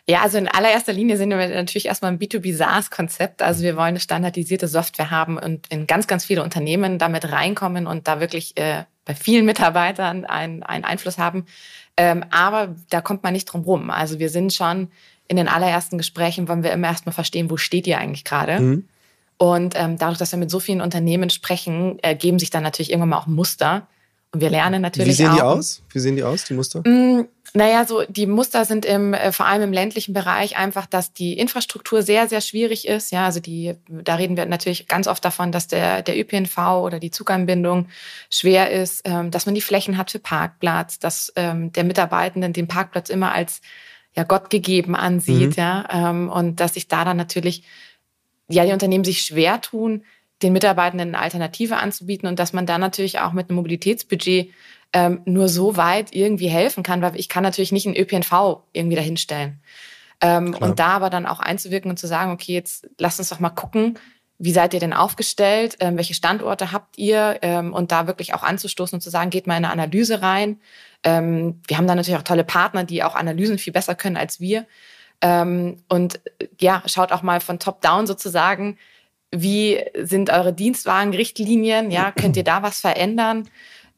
[0.09, 3.43] ja, also in allererster Linie sind wir natürlich erstmal ein B2B SaaS-Konzept.
[3.43, 7.87] Also wir wollen eine standardisierte Software haben und in ganz, ganz viele Unternehmen damit reinkommen
[7.87, 11.45] und da wirklich äh, bei vielen Mitarbeitern einen, einen Einfluss haben.
[11.99, 13.91] Ähm, aber da kommt man nicht drum rum.
[13.91, 14.89] Also wir sind schon
[15.27, 18.61] in den allerersten Gesprächen, wollen wir immer erstmal verstehen, wo steht ihr eigentlich gerade.
[18.61, 18.89] Mhm.
[19.37, 23.11] Und ähm, dadurch, dass wir mit so vielen Unternehmen sprechen, ergeben sich dann natürlich irgendwann
[23.11, 23.87] mal auch Muster.
[24.33, 25.11] Und wir lernen natürlich auch.
[25.11, 25.83] Wie sehen auch, die aus?
[25.91, 26.83] Wie sehen die aus, die Muster?
[26.85, 30.85] Mh, mm, naja, so die Muster sind im, äh, vor allem im ländlichen Bereich einfach,
[30.85, 33.11] dass die Infrastruktur sehr, sehr schwierig ist.
[33.11, 37.01] Ja, also die, da reden wir natürlich ganz oft davon, dass der, der ÖPNV oder
[37.01, 37.89] die Zuganbindung
[38.31, 42.69] schwer ist, ähm, dass man die Flächen hat für Parkplatz, dass ähm, der Mitarbeitenden den
[42.69, 43.63] Parkplatz immer als
[44.15, 45.63] ja Gott gegeben ansieht, mhm.
[45.63, 47.63] ja, ähm, und dass sich da dann natürlich
[48.49, 50.05] ja die Unternehmen sich schwer tun,
[50.43, 54.51] den Mitarbeitenden eine Alternative anzubieten und dass man da natürlich auch mit einem Mobilitätsbudget
[54.93, 58.97] ähm, nur so weit irgendwie helfen kann, weil ich kann natürlich nicht einen ÖPNV irgendwie
[58.97, 59.61] dahinstellen.
[60.21, 63.41] Ähm, und da aber dann auch einzuwirken und zu sagen, okay, jetzt lasst uns doch
[63.41, 63.99] mal gucken,
[64.39, 68.43] wie seid ihr denn aufgestellt, ähm, welche Standorte habt ihr ähm, und da wirklich auch
[68.43, 70.61] anzustoßen und zu sagen, geht mal in eine Analyse rein.
[71.03, 74.41] Ähm, wir haben da natürlich auch tolle Partner, die auch Analysen viel besser können als
[74.41, 74.67] wir.
[75.21, 76.21] Ähm, und
[76.61, 78.79] ja, schaut auch mal von top down sozusagen,
[79.31, 81.91] wie sind eure Dienstwagenrichtlinien?
[81.91, 83.49] Ja, könnt ihr da was verändern?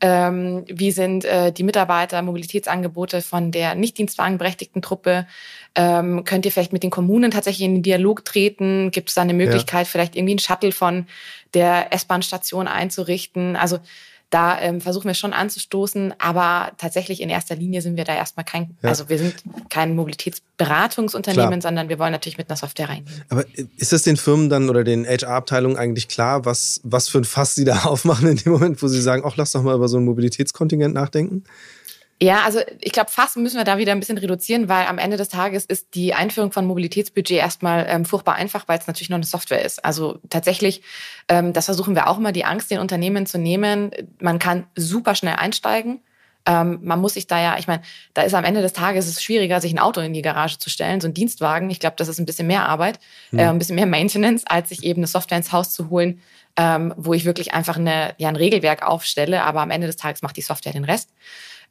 [0.03, 5.27] Ähm, wie sind äh, die Mitarbeiter, Mobilitätsangebote von der nicht dienstwagenberechtigten Truppe?
[5.75, 8.91] Ähm, könnt ihr vielleicht mit den Kommunen tatsächlich in den Dialog treten?
[8.93, 9.91] Gibt es da eine Möglichkeit, ja.
[9.91, 11.07] vielleicht irgendwie einen Shuttle von
[11.53, 13.57] der S-Bahn-Station einzurichten?
[13.57, 13.79] Also
[14.31, 18.45] da ähm, versuchen wir schon anzustoßen, aber tatsächlich in erster Linie sind wir da erstmal
[18.45, 18.89] kein, ja.
[18.89, 19.35] also wir sind
[19.69, 23.25] kein Mobilitätsberatungsunternehmen, sondern wir wollen natürlich mit einer Software reingehen.
[23.29, 23.45] Aber
[23.77, 27.57] ist es den Firmen dann oder den HR-Abteilungen eigentlich klar, was, was für ein Fass
[27.57, 29.99] sie da aufmachen in dem Moment, wo sie sagen, ach, lass doch mal über so
[29.99, 31.43] ein Mobilitätskontingent nachdenken?
[32.23, 35.17] Ja, also ich glaube, fast müssen wir da wieder ein bisschen reduzieren, weil am Ende
[35.17, 39.17] des Tages ist die Einführung von Mobilitätsbudget erstmal ähm, furchtbar einfach, weil es natürlich noch
[39.17, 39.83] eine Software ist.
[39.85, 40.83] Also tatsächlich,
[41.29, 43.91] ähm, das versuchen wir auch immer, die Angst den Unternehmen zu nehmen.
[44.21, 46.03] Man kann super schnell einsteigen.
[46.45, 49.23] Ähm, man muss sich da ja, ich meine, da ist am Ende des Tages es
[49.23, 51.71] schwieriger, sich ein Auto in die Garage zu stellen, so ein Dienstwagen.
[51.71, 52.99] Ich glaube, das ist ein bisschen mehr Arbeit,
[53.31, 53.39] mhm.
[53.39, 56.21] äh, ein bisschen mehr Maintenance, als sich eben eine Software ins Haus zu holen,
[56.57, 60.23] ähm, wo ich wirklich einfach eine, ja, ein Regelwerk aufstelle, aber am Ende des Tages
[60.23, 61.11] macht die Software den Rest.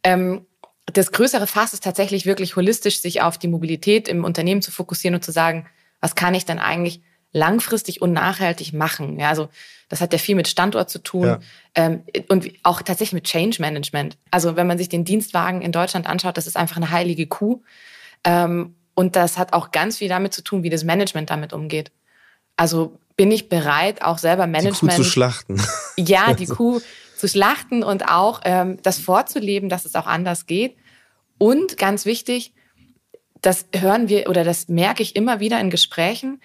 [0.04, 0.46] Ähm,
[0.86, 5.16] das größere Fass ist tatsächlich wirklich holistisch, sich auf die Mobilität im Unternehmen zu fokussieren
[5.16, 5.68] und zu sagen,
[6.02, 9.20] was kann ich denn eigentlich langfristig und nachhaltig machen?
[9.20, 9.50] Ja, also
[9.90, 11.40] das hat ja viel mit Standort zu tun ja.
[11.76, 14.18] ähm, und auch tatsächlich mit Change Management.
[14.32, 17.62] Also wenn man sich den Dienstwagen in Deutschland anschaut, das ist einfach eine heilige Kuh.
[18.24, 21.92] Ähm, und das hat auch ganz viel damit zu tun, wie das Management damit umgeht.
[22.56, 24.94] Also bin ich bereit, auch selber Management.
[24.94, 25.62] Die Kuh zu schlachten.
[25.98, 26.82] Ja, die Kuh
[27.20, 30.78] zu schlachten und auch ähm, das vorzuleben, dass es auch anders geht.
[31.38, 32.54] Und ganz wichtig,
[33.42, 36.42] das hören wir oder das merke ich immer wieder in Gesprächen,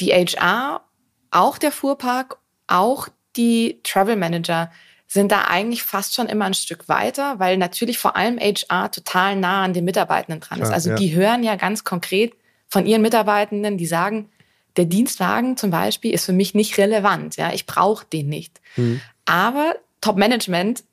[0.00, 0.82] die HR,
[1.30, 2.36] auch der Fuhrpark,
[2.66, 4.70] auch die Travel Manager
[5.06, 9.36] sind da eigentlich fast schon immer ein Stück weiter, weil natürlich vor allem HR total
[9.36, 10.70] nah an den Mitarbeitenden dran ist.
[10.70, 10.96] also ja.
[10.96, 12.34] die hören ja ganz konkret
[12.68, 14.28] von ihren Mitarbeitenden, die sagen,
[14.76, 17.36] der Dienstwagen zum Beispiel ist für mich nicht relevant.
[17.36, 18.60] Ja, ich brauche den nicht.
[18.76, 19.00] Mhm.
[19.24, 20.84] Aber Top-Management,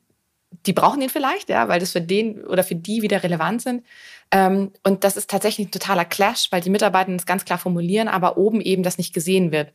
[0.66, 3.84] die brauchen den vielleicht, ja, weil das für den oder für die wieder relevant sind.
[4.32, 8.08] Ähm, und das ist tatsächlich ein totaler Clash, weil die Mitarbeiter es ganz klar formulieren,
[8.08, 9.72] aber oben eben das nicht gesehen wird.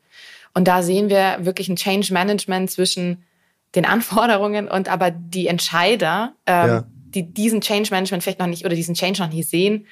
[0.54, 3.24] Und da sehen wir wirklich ein Change Management zwischen
[3.74, 6.84] den Anforderungen und aber die Entscheider, ähm, ja.
[7.14, 9.86] die diesen Change Management vielleicht noch nicht oder diesen Change noch nicht sehen.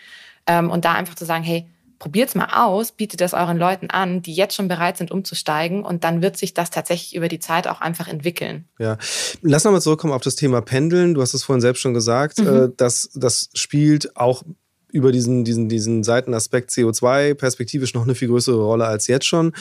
[0.47, 1.69] Ähm, und da einfach zu sagen, hey,
[1.99, 5.85] probiert es mal aus, bietet das euren Leuten an, die jetzt schon bereit sind, umzusteigen
[5.85, 8.67] und dann wird sich das tatsächlich über die Zeit auch einfach entwickeln.
[8.79, 8.99] Ja,
[9.43, 11.15] lass nochmal zurückkommen auf das Thema Pendeln.
[11.15, 12.47] Du hast es vorhin selbst schon gesagt, mhm.
[12.47, 14.43] Äh, dass das spielt auch
[14.91, 19.53] über diesen, diesen, diesen Seitenaspekt CO2 perspektivisch noch eine viel größere Rolle als jetzt schon.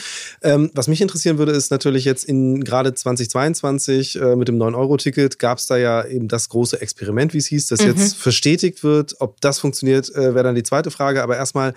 [0.42, 5.38] Ähm, was mich interessieren würde, ist natürlich jetzt in gerade 2022 äh, mit dem 9-Euro-Ticket
[5.38, 7.88] gab es da ja eben das große Experiment, wie es hieß, das mhm.
[7.88, 9.16] jetzt verstetigt wird.
[9.20, 11.22] Ob das funktioniert, äh, wäre dann die zweite Frage.
[11.22, 11.74] Aber erstmal,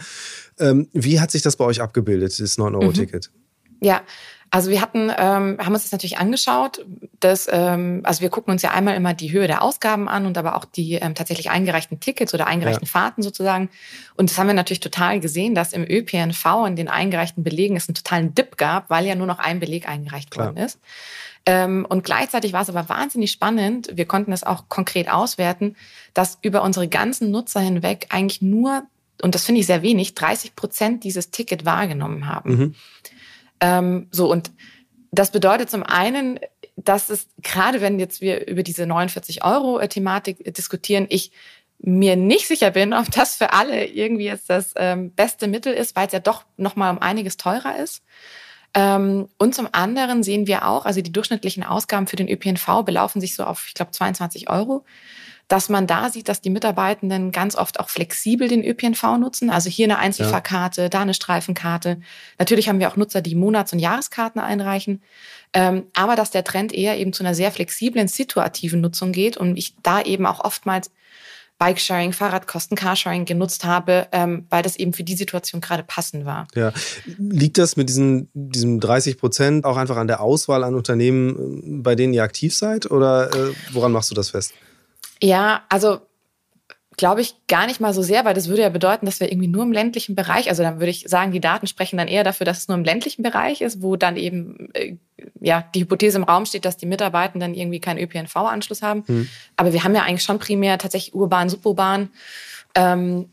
[0.60, 3.32] ähm, wie hat sich das bei euch abgebildet, das 9-Euro-Ticket?
[3.34, 3.42] Mhm.
[3.84, 4.02] Ja,
[4.54, 6.86] also wir hatten, ähm, haben uns das natürlich angeschaut.
[7.22, 10.38] Dass, ähm, also wir gucken uns ja einmal immer die Höhe der Ausgaben an und
[10.38, 12.92] aber auch die ähm, tatsächlich eingereichten Tickets oder eingereichten ja.
[12.92, 13.70] Fahrten sozusagen.
[14.16, 17.88] Und das haben wir natürlich total gesehen, dass im ÖPNV in den eingereichten Belegen es
[17.88, 20.48] einen totalen Dip gab, weil ja nur noch ein Beleg eingereicht Klar.
[20.48, 20.80] worden ist.
[21.46, 23.90] Ähm, und gleichzeitig war es aber wahnsinnig spannend.
[23.94, 25.76] Wir konnten es auch konkret auswerten,
[26.14, 28.84] dass über unsere ganzen Nutzer hinweg eigentlich nur,
[29.22, 32.52] und das finde ich sehr wenig, 30 Prozent dieses Ticket wahrgenommen haben.
[32.52, 32.76] Mhm.
[33.62, 34.52] Ähm, so, und
[35.12, 36.40] das bedeutet zum einen,
[36.76, 41.32] dass es, gerade wenn jetzt wir über diese 49 Euro Thematik diskutieren, ich
[41.80, 45.96] mir nicht sicher bin, ob das für alle irgendwie jetzt das ähm, beste Mittel ist,
[45.96, 48.04] weil es ja doch nochmal um einiges teurer ist.
[48.74, 53.20] Ähm, und zum anderen sehen wir auch, also die durchschnittlichen Ausgaben für den ÖPNV belaufen
[53.20, 54.86] sich so auf, ich glaube, 22 Euro
[55.52, 59.50] dass man da sieht, dass die Mitarbeitenden ganz oft auch flexibel den ÖPNV nutzen.
[59.50, 60.90] Also hier eine Einzelfahrkarte, ja.
[60.90, 62.00] da eine Streifenkarte.
[62.40, 65.02] Natürlich haben wir auch Nutzer, die Monats- und Jahreskarten einreichen.
[65.52, 69.58] Ähm, aber dass der Trend eher eben zu einer sehr flexiblen, situativen Nutzung geht und
[69.58, 70.90] ich da eben auch oftmals
[71.60, 76.48] Bikesharing, Fahrradkosten, Carsharing genutzt habe, ähm, weil das eben für die Situation gerade passend war.
[76.56, 76.72] Ja.
[77.18, 81.96] Liegt das mit diesen, diesem 30 Prozent auch einfach an der Auswahl an Unternehmen, bei
[81.96, 82.90] denen ihr aktiv seid?
[82.90, 84.54] Oder äh, woran machst du das fest?
[85.22, 86.02] Ja, also
[86.98, 89.48] glaube ich gar nicht mal so sehr, weil das würde ja bedeuten, dass wir irgendwie
[89.48, 92.46] nur im ländlichen Bereich, also dann würde ich sagen, die Daten sprechen dann eher dafür,
[92.46, 94.98] dass es nur im ländlichen Bereich ist, wo dann eben äh,
[95.40, 99.04] ja die Hypothese im Raum steht, dass die Mitarbeitenden irgendwie keinen ÖPNV-Anschluss haben.
[99.08, 99.30] Mhm.
[99.56, 102.10] Aber wir haben ja eigentlich schon primär tatsächlich urban, suburban.
[102.76, 103.30] Ähm,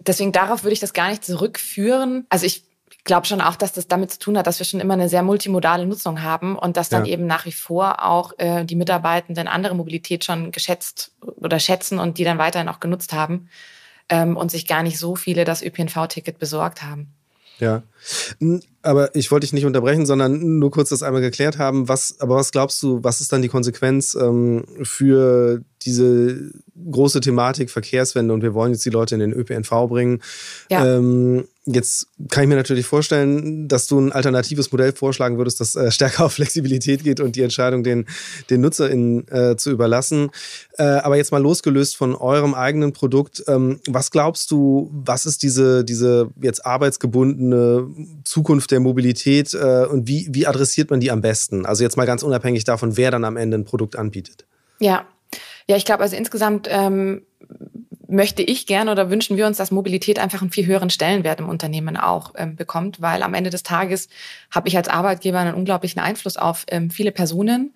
[0.00, 2.26] deswegen darauf würde ich das gar nicht zurückführen.
[2.28, 2.64] Also ich
[3.06, 5.22] glaube schon auch, dass das damit zu tun hat, dass wir schon immer eine sehr
[5.22, 7.12] multimodale Nutzung haben und dass dann ja.
[7.12, 12.18] eben nach wie vor auch äh, die Mitarbeitenden andere Mobilität schon geschätzt oder schätzen und
[12.18, 13.48] die dann weiterhin auch genutzt haben
[14.10, 17.12] ähm, und sich gar nicht so viele das ÖPNV-Ticket besorgt haben.
[17.58, 17.84] Ja,
[18.82, 21.88] aber ich wollte dich nicht unterbrechen, sondern nur kurz das einmal geklärt haben.
[21.88, 26.50] Was, aber was glaubst du, was ist dann die Konsequenz ähm, für diese
[26.90, 30.22] große Thematik Verkehrswende und wir wollen jetzt die Leute in den ÖPNV bringen?
[30.70, 30.96] Ja.
[30.96, 35.74] Ähm, Jetzt kann ich mir natürlich vorstellen, dass du ein alternatives Modell vorschlagen würdest, das
[35.74, 38.06] äh, stärker auf Flexibilität geht und die Entscheidung den,
[38.50, 40.30] den NutzerInnen äh, zu überlassen.
[40.78, 45.42] Äh, aber jetzt mal losgelöst von eurem eigenen Produkt, ähm, was glaubst du, was ist
[45.42, 47.88] diese, diese jetzt arbeitsgebundene
[48.22, 51.66] Zukunft der Mobilität äh, und wie, wie adressiert man die am besten?
[51.66, 54.46] Also jetzt mal ganz unabhängig davon, wer dann am Ende ein Produkt anbietet.
[54.78, 55.04] Ja,
[55.68, 57.22] ja, ich glaube, also insgesamt ähm,
[58.08, 61.48] möchte ich gerne oder wünschen wir uns, dass Mobilität einfach einen viel höheren Stellenwert im
[61.48, 64.08] Unternehmen auch ähm, bekommt, weil am Ende des Tages
[64.50, 67.74] habe ich als Arbeitgeber einen unglaublichen Einfluss auf ähm, viele Personen.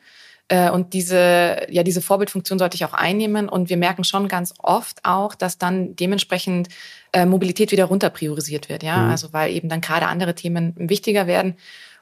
[0.48, 3.48] Äh, und diese, ja, diese Vorbildfunktion sollte ich auch einnehmen.
[3.48, 6.68] Und wir merken schon ganz oft auch, dass dann dementsprechend
[7.12, 8.82] äh, Mobilität wieder runter priorisiert wird.
[8.82, 9.10] Ja, mhm.
[9.10, 11.56] also weil eben dann gerade andere Themen wichtiger werden.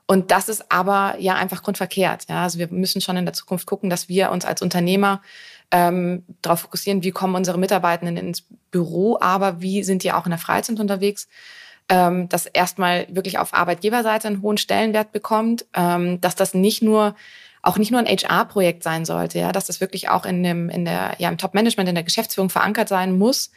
[0.06, 2.24] Und das ist aber ja einfach grundverkehrt.
[2.30, 5.20] Ja, also wir müssen schon in der Zukunft gucken, dass wir uns als Unternehmer
[5.70, 10.30] ähm, darauf fokussieren, wie kommen unsere Mitarbeitenden ins Büro, aber wie sind die auch in
[10.30, 11.28] der Freizeit unterwegs,
[11.88, 17.14] ähm, dass erstmal wirklich auf Arbeitgeberseite einen hohen Stellenwert bekommt, ähm, dass das nicht nur
[17.60, 20.84] auch nicht nur ein HR-Projekt sein sollte, ja, dass das wirklich auch in dem, in
[20.84, 23.50] der, ja, im Top-Management, in der Geschäftsführung verankert sein muss.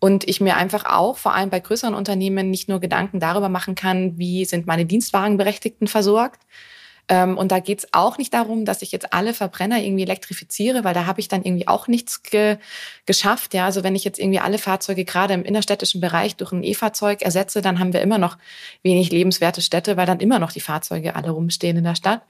[0.00, 3.74] Und ich mir einfach auch, vor allem bei größeren Unternehmen, nicht nur Gedanken darüber machen
[3.74, 6.40] kann, wie sind meine Dienstwagenberechtigten versorgt,
[7.36, 11.06] und da geht's auch nicht darum, dass ich jetzt alle Verbrenner irgendwie elektrifiziere, weil da
[11.06, 12.58] habe ich dann irgendwie auch nichts ge
[13.06, 13.54] geschafft.
[13.54, 17.22] Ja, also wenn ich jetzt irgendwie alle Fahrzeuge gerade im innerstädtischen Bereich durch ein E-Fahrzeug
[17.22, 18.36] ersetze, dann haben wir immer noch
[18.82, 22.22] wenig lebenswerte Städte, weil dann immer noch die Fahrzeuge alle rumstehen in der Stadt.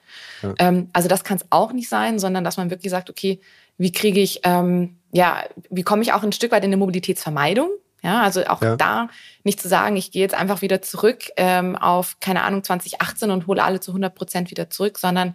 [0.43, 0.55] Ja.
[0.59, 3.41] Ähm, also das kann es auch nicht sein, sondern dass man wirklich sagt, okay,
[3.79, 7.71] wie kriege ich, ähm, ja, wie komme ich auch ein Stück weit in eine Mobilitätsvermeidung?
[8.03, 8.77] Ja, also auch ja.
[8.77, 9.09] da
[9.43, 13.47] nicht zu sagen, ich gehe jetzt einfach wieder zurück ähm, auf, keine Ahnung, 2018 und
[13.47, 15.35] hole alle zu 100 Prozent wieder zurück, sondern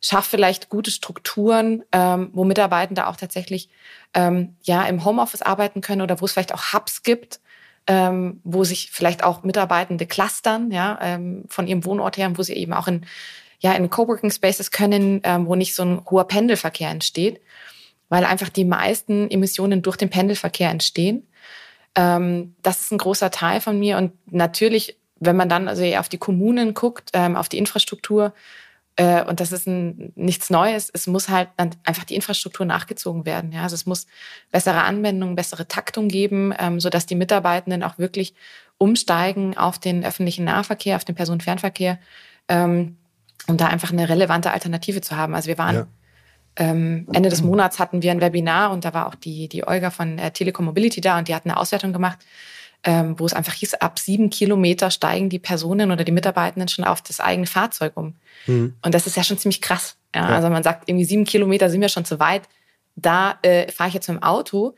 [0.00, 3.68] schaffe vielleicht gute Strukturen, ähm, wo Mitarbeitende auch tatsächlich
[4.14, 7.40] ähm, ja im Homeoffice arbeiten können oder wo es vielleicht auch Hubs gibt,
[7.88, 12.54] ähm, wo sich vielleicht auch Mitarbeitende clustern, ja, ähm, von ihrem Wohnort her, wo sie
[12.54, 13.06] eben auch in
[13.60, 17.40] ja in Coworking Spaces können, ähm, wo nicht so ein hoher Pendelverkehr entsteht,
[18.08, 21.26] weil einfach die meisten Emissionen durch den Pendelverkehr entstehen.
[21.96, 23.96] Ähm, das ist ein großer Teil von mir.
[23.96, 28.34] Und natürlich, wenn man dann also auf die Kommunen guckt, ähm, auf die Infrastruktur,
[28.96, 33.50] äh, und das ist ein, nichts Neues, es muss halt einfach die Infrastruktur nachgezogen werden.
[33.52, 33.62] Ja?
[33.62, 34.06] Also es muss
[34.52, 38.34] bessere Anwendungen, bessere Taktung geben, ähm, sodass die Mitarbeitenden auch wirklich
[38.78, 41.98] umsteigen auf den öffentlichen Nahverkehr, auf den Personenfernverkehr,
[42.48, 42.96] ähm,
[43.48, 45.34] um da einfach eine relevante Alternative zu haben.
[45.34, 45.86] Also wir waren ja
[46.56, 49.90] ähm, Ende des Monats hatten wir ein Webinar und da war auch die, die Olga
[49.90, 52.18] von äh, Telekom Mobility da und die hat eine Auswertung gemacht,
[52.82, 56.84] ähm, wo es einfach hieß, ab sieben Kilometer steigen die Personen oder die Mitarbeitenden schon
[56.84, 58.14] auf das eigene Fahrzeug um.
[58.46, 58.74] Mhm.
[58.82, 59.96] Und das ist ja schon ziemlich krass.
[60.14, 60.30] Ja?
[60.30, 60.36] ja?
[60.36, 62.42] Also man sagt, irgendwie sieben Kilometer sind wir schon zu weit.
[62.94, 64.74] Da äh, fahre ich jetzt mit dem Auto.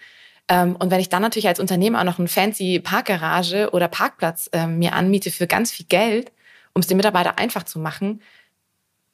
[0.48, 4.48] Ähm, und wenn ich dann natürlich als Unternehmer auch noch eine fancy Parkgarage oder Parkplatz
[4.52, 6.32] ähm, mir anmiete für ganz viel Geld,
[6.72, 8.20] um es den Mitarbeitern einfach zu machen,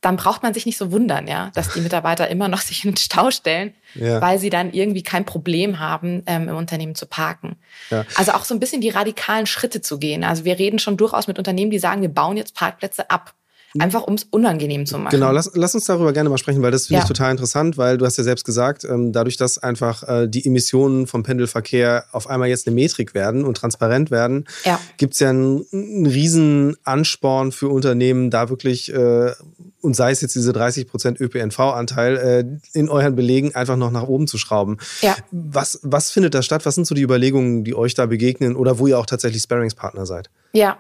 [0.05, 2.91] dann braucht man sich nicht so wundern, ja, dass die Mitarbeiter immer noch sich in
[2.91, 4.21] den Stau stellen, ja.
[4.21, 7.57] weil sie dann irgendwie kein Problem haben, ähm, im Unternehmen zu parken.
[7.91, 8.05] Ja.
[8.17, 10.23] Also auch so ein bisschen die radikalen Schritte zu gehen.
[10.23, 13.35] Also wir reden schon durchaus mit Unternehmen, die sagen, wir bauen jetzt Parkplätze ab.
[13.79, 15.11] Einfach um es unangenehm zu machen.
[15.11, 17.03] Genau, lass, lass uns darüber gerne mal sprechen, weil das finde ja.
[17.03, 20.47] ich total interessant, weil du hast ja selbst gesagt, ähm, dadurch, dass einfach äh, die
[20.47, 24.79] Emissionen vom Pendelverkehr auf einmal jetzt eine Metrik werden und transparent werden, ja.
[24.97, 29.33] gibt es ja einen, einen riesen Ansporn für Unternehmen, da wirklich, äh,
[29.81, 34.05] und sei es jetzt diese 30 Prozent ÖPNV-Anteil, äh, in euren Belegen einfach noch nach
[34.05, 34.79] oben zu schrauben.
[35.03, 35.17] Ja.
[35.33, 36.65] Was, was findet da statt?
[36.65, 40.07] Was sind so die Überlegungen, die euch da begegnen oder wo ihr auch tatsächlich Sparringspartner
[40.07, 40.31] seid?
[40.53, 40.79] Ja,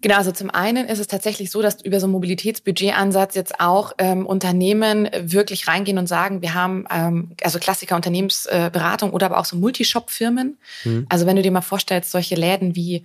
[0.00, 3.92] Genau, also zum einen ist es tatsächlich so, dass über so einen Mobilitätsbudgetansatz jetzt auch
[3.98, 9.44] ähm, Unternehmen wirklich reingehen und sagen, wir haben ähm, also Klassiker Unternehmensberatung oder aber auch
[9.44, 10.56] so Multishop-Firmen.
[10.84, 11.06] Mhm.
[11.08, 13.04] Also wenn du dir mal vorstellst, solche Läden wie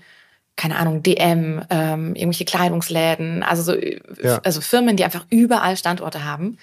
[0.56, 3.73] keine Ahnung, DM, ähm, irgendwelche Kleidungsläden, also so,
[4.21, 4.39] ja.
[4.43, 6.60] also Firmen, die einfach überall Standorte haben,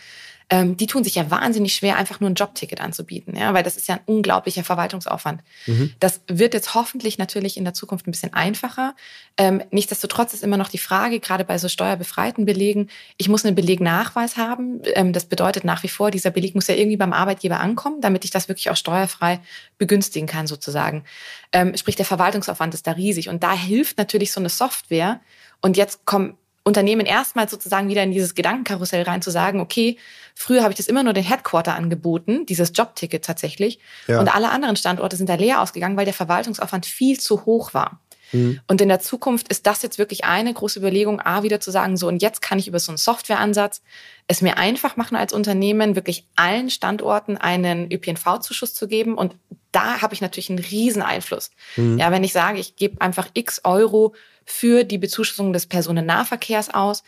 [0.51, 3.77] ähm, die tun sich ja wahnsinnig schwer, einfach nur ein Jobticket anzubieten, ja, weil das
[3.77, 5.43] ist ja ein unglaublicher Verwaltungsaufwand.
[5.67, 5.95] Mhm.
[6.01, 8.97] Das wird jetzt hoffentlich natürlich in der Zukunft ein bisschen einfacher.
[9.37, 13.55] Ähm, nichtsdestotrotz ist immer noch die Frage, gerade bei so steuerbefreiten Belegen, ich muss einen
[13.55, 14.81] Belegnachweis haben.
[14.95, 18.25] Ähm, das bedeutet nach wie vor, dieser Beleg muss ja irgendwie beim Arbeitgeber ankommen, damit
[18.25, 19.41] ich das wirklich auch steuerfrei
[19.79, 21.05] begünstigen kann, sozusagen.
[21.53, 23.29] Ähm, sprich, der Verwaltungsaufwand ist da riesig.
[23.29, 25.21] Und da hilft natürlich so eine Software.
[25.61, 29.97] Und jetzt kommen Unternehmen erstmals sozusagen wieder in dieses Gedankenkarussell rein zu sagen, okay,
[30.35, 33.79] früher habe ich das immer nur den Headquarter angeboten, dieses Jobticket tatsächlich.
[34.07, 34.21] Ja.
[34.21, 38.01] Und alle anderen Standorte sind da leer ausgegangen, weil der Verwaltungsaufwand viel zu hoch war.
[38.33, 38.61] Mhm.
[38.67, 41.97] Und in der Zukunft ist das jetzt wirklich eine große Überlegung, A, wieder zu sagen,
[41.97, 43.83] so, und jetzt kann ich über so einen Softwareansatz
[44.27, 49.17] es mir einfach machen als Unternehmen, wirklich allen Standorten einen ÖPNV-Zuschuss zu geben.
[49.17, 49.35] Und
[49.73, 51.51] da habe ich natürlich einen riesen Einfluss.
[51.77, 51.99] Mhm.
[51.99, 54.15] Ja, wenn ich sage, ich gebe einfach x Euro
[54.45, 57.03] für die Bezuschussung des Personennahverkehrs aus,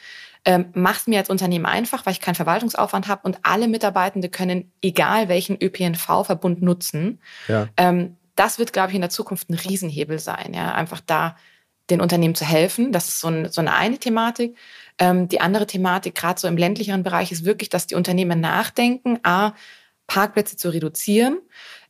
[0.45, 4.73] ähm, macht mir als Unternehmen einfach, weil ich keinen Verwaltungsaufwand habe und alle Mitarbeitende können
[4.83, 7.21] egal welchen ÖPNV-Verbund nutzen.
[7.47, 7.69] Ja.
[7.77, 10.53] Ähm, das wird, glaube ich, in der Zukunft ein Riesenhebel sein.
[10.55, 11.37] Ja, einfach da
[11.91, 12.93] den Unternehmen zu helfen.
[12.93, 14.57] Das ist so, ein, so eine eine Thematik.
[14.99, 19.19] Ähm, die andere Thematik, gerade so im ländlicheren Bereich, ist wirklich, dass die Unternehmen nachdenken,
[19.23, 19.53] a,
[20.07, 21.39] Parkplätze zu reduzieren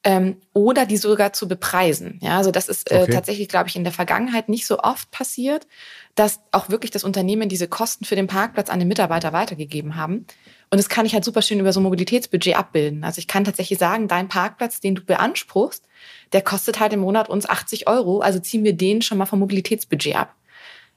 [0.05, 2.19] ähm, oder die sogar zu bepreisen.
[2.23, 3.13] Ja, also das ist äh, okay.
[3.13, 5.67] tatsächlich, glaube ich, in der Vergangenheit nicht so oft passiert,
[6.15, 10.27] dass auch wirklich das Unternehmen diese Kosten für den Parkplatz an den Mitarbeiter weitergegeben haben.
[10.71, 13.05] Und das kann ich halt super schön über so ein Mobilitätsbudget abbilden.
[13.05, 15.85] Also ich kann tatsächlich sagen, dein Parkplatz, den du beanspruchst,
[16.33, 19.39] der kostet halt im Monat uns 80 Euro, also ziehen wir den schon mal vom
[19.39, 20.35] Mobilitätsbudget ab.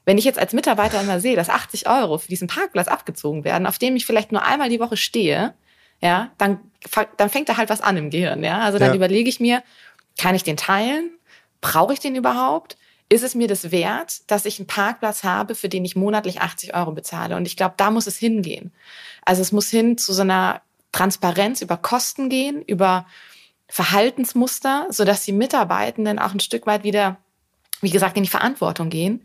[0.04, 3.66] Wenn ich jetzt als Mitarbeiter immer sehe, dass 80 Euro für diesen Parkplatz abgezogen werden,
[3.66, 5.54] auf dem ich vielleicht nur einmal die Woche stehe,
[6.00, 6.60] ja, dann,
[7.16, 8.60] dann fängt da halt was an im Gehirn, ja.
[8.60, 8.94] Also dann ja.
[8.94, 9.62] überlege ich mir,
[10.18, 11.10] kann ich den teilen?
[11.60, 12.76] Brauche ich den überhaupt?
[13.08, 16.74] Ist es mir das wert, dass ich einen Parkplatz habe, für den ich monatlich 80
[16.74, 17.36] Euro bezahle?
[17.36, 18.72] Und ich glaube, da muss es hingehen.
[19.24, 23.06] Also es muss hin zu so einer Transparenz über Kosten gehen, über
[23.68, 27.18] Verhaltensmuster, sodass die Mitarbeitenden auch ein Stück weit wieder,
[27.80, 29.24] wie gesagt, in die Verantwortung gehen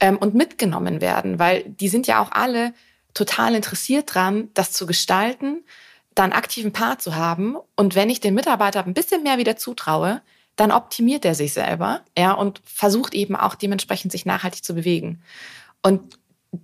[0.00, 2.72] ähm, und mitgenommen werden, weil die sind ja auch alle
[3.14, 5.64] total interessiert dran, das zu gestalten,
[6.20, 7.56] da einen aktiven Part zu haben.
[7.76, 10.20] Und wenn ich den Mitarbeiter ein bisschen mehr wieder zutraue,
[10.54, 15.22] dann optimiert er sich selber, ja, und versucht eben auch dementsprechend sich nachhaltig zu bewegen.
[15.82, 16.18] Und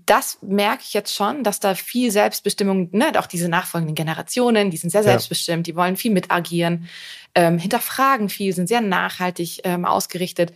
[0.04, 4.76] das merke ich jetzt schon, dass da viel Selbstbestimmung, ne, auch diese nachfolgenden Generationen, die
[4.76, 6.88] sind sehr selbstbestimmt, die wollen viel mitagieren,
[7.34, 10.52] ähm, hinterfragen viel, sind sehr nachhaltig ähm, ausgerichtet,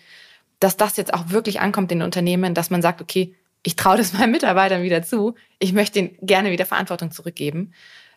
[0.58, 3.96] dass das jetzt auch wirklich ankommt in den Unternehmen, dass man sagt, okay, ich traue
[3.96, 7.72] das meinen Mitarbeitern wieder zu, ich möchte ihnen gerne wieder Verantwortung zurückgeben.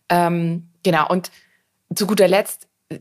[0.10, 1.32] Ähm, genau, und
[1.93, 2.99] zu guter Letzt, äh,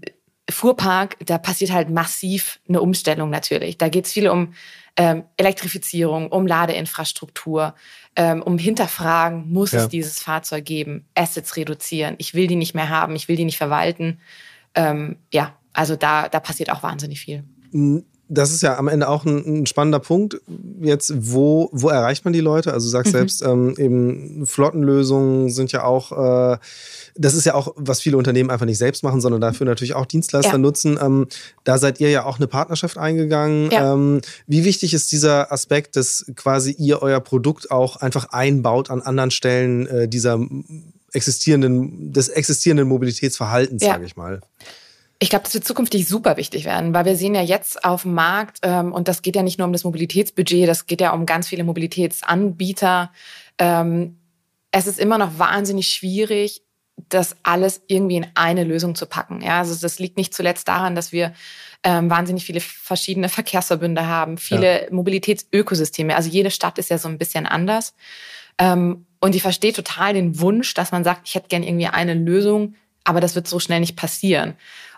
[0.51, 3.79] Fuhrpark, da passiert halt massiv eine Umstellung natürlich.
[3.79, 4.55] Da geht es viel um
[4.97, 7.75] ähm, Elektrifizierung, um Ladeinfrastruktur,
[8.17, 9.83] ähm, um Hinterfragen, muss ja.
[9.85, 13.45] es dieses Fahrzeug geben, Assets reduzieren, ich will die nicht mehr haben, ich will die
[13.45, 14.21] nicht verwalten.
[14.75, 17.45] Ähm, ja, also da, da passiert auch wahnsinnig viel
[18.33, 20.41] das ist ja am Ende auch ein, ein, spannender Punkt.
[20.81, 22.73] Jetzt, wo, wo erreicht man die Leute?
[22.73, 23.19] Also du sagst mhm.
[23.19, 26.59] selbst, ähm, eben Flottenlösungen sind ja auch, äh,
[27.15, 30.07] das ist ja auch, was viele Unternehmen einfach nicht selbst machen, sondern dafür natürlich auch
[30.07, 30.59] Dienstleister ja.
[30.59, 30.99] nutzen.
[31.01, 31.27] Ähm,
[31.65, 33.71] da seid ihr ja auch eine Partnerschaft eingegangen.
[33.71, 33.93] Ja.
[33.93, 39.03] Ähm, wie wichtig ist dieser Aspekt, dass quasi ihr euer Produkt auch einfach einbaut an
[39.03, 40.41] anderen Stellen äh, dieser
[41.13, 43.93] existierenden, des existierenden Mobilitätsverhaltens, ja.
[43.93, 44.41] sage ich mal?
[45.23, 48.13] Ich glaube, das wird zukünftig super wichtig werden, weil wir sehen ja jetzt auf dem
[48.13, 51.27] Markt, ähm, und das geht ja nicht nur um das Mobilitätsbudget, das geht ja um
[51.27, 53.13] ganz viele Mobilitätsanbieter.
[53.57, 54.19] Ähm,
[54.73, 56.63] es ist immer noch wahnsinnig schwierig,
[57.09, 59.43] das alles irgendwie in eine Lösung zu packen.
[59.43, 61.35] Ja, also das liegt nicht zuletzt daran, dass wir
[61.85, 64.93] ähm, wahnsinnig viele verschiedene Verkehrsverbünde haben, viele ja.
[64.93, 66.17] Mobilitätsökosysteme.
[66.17, 67.95] Also jede Stadt ist ja so ein bisschen anders.
[68.59, 72.15] Ähm, und ich verstehe total den Wunsch, dass man sagt, ich hätte gern irgendwie eine
[72.15, 74.55] Lösung, aber das wird so schnell nicht passieren.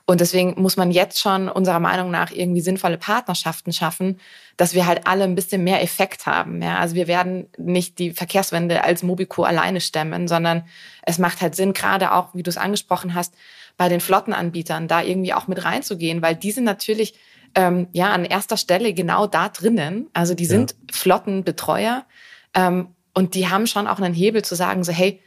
[0.06, 4.20] Und deswegen muss man jetzt schon unserer Meinung nach irgendwie sinnvolle Partnerschaften schaffen,
[4.58, 6.60] dass wir halt alle ein bisschen mehr Effekt haben.
[6.60, 10.64] Ja, also wir werden nicht die Verkehrswende als Mobico alleine stemmen, sondern
[11.04, 13.34] es macht halt Sinn, gerade auch, wie du es angesprochen hast,
[13.78, 17.14] bei den Flottenanbietern da irgendwie auch mit reinzugehen, weil die sind natürlich
[17.54, 20.08] ähm, ja an erster Stelle genau da drinnen.
[20.12, 20.76] Also die sind ja.
[20.92, 22.04] Flottenbetreuer
[22.52, 25.20] ähm, und die haben schon auch einen Hebel zu sagen, so hey,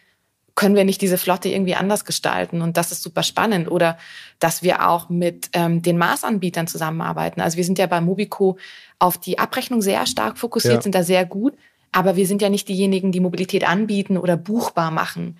[0.58, 2.64] können wir nicht diese Flotte irgendwie anders gestalten?
[2.64, 3.70] Und das ist super spannend.
[3.70, 3.98] Oder
[4.40, 7.42] dass wir auch mit ähm, den Maßanbietern zusammenarbeiten.
[7.42, 8.58] Also wir sind ja bei Mobico
[8.98, 10.82] auf die Abrechnung sehr stark fokussiert, ja.
[10.82, 11.54] sind da sehr gut.
[11.92, 15.38] Aber wir sind ja nicht diejenigen, die Mobilität anbieten oder buchbar machen.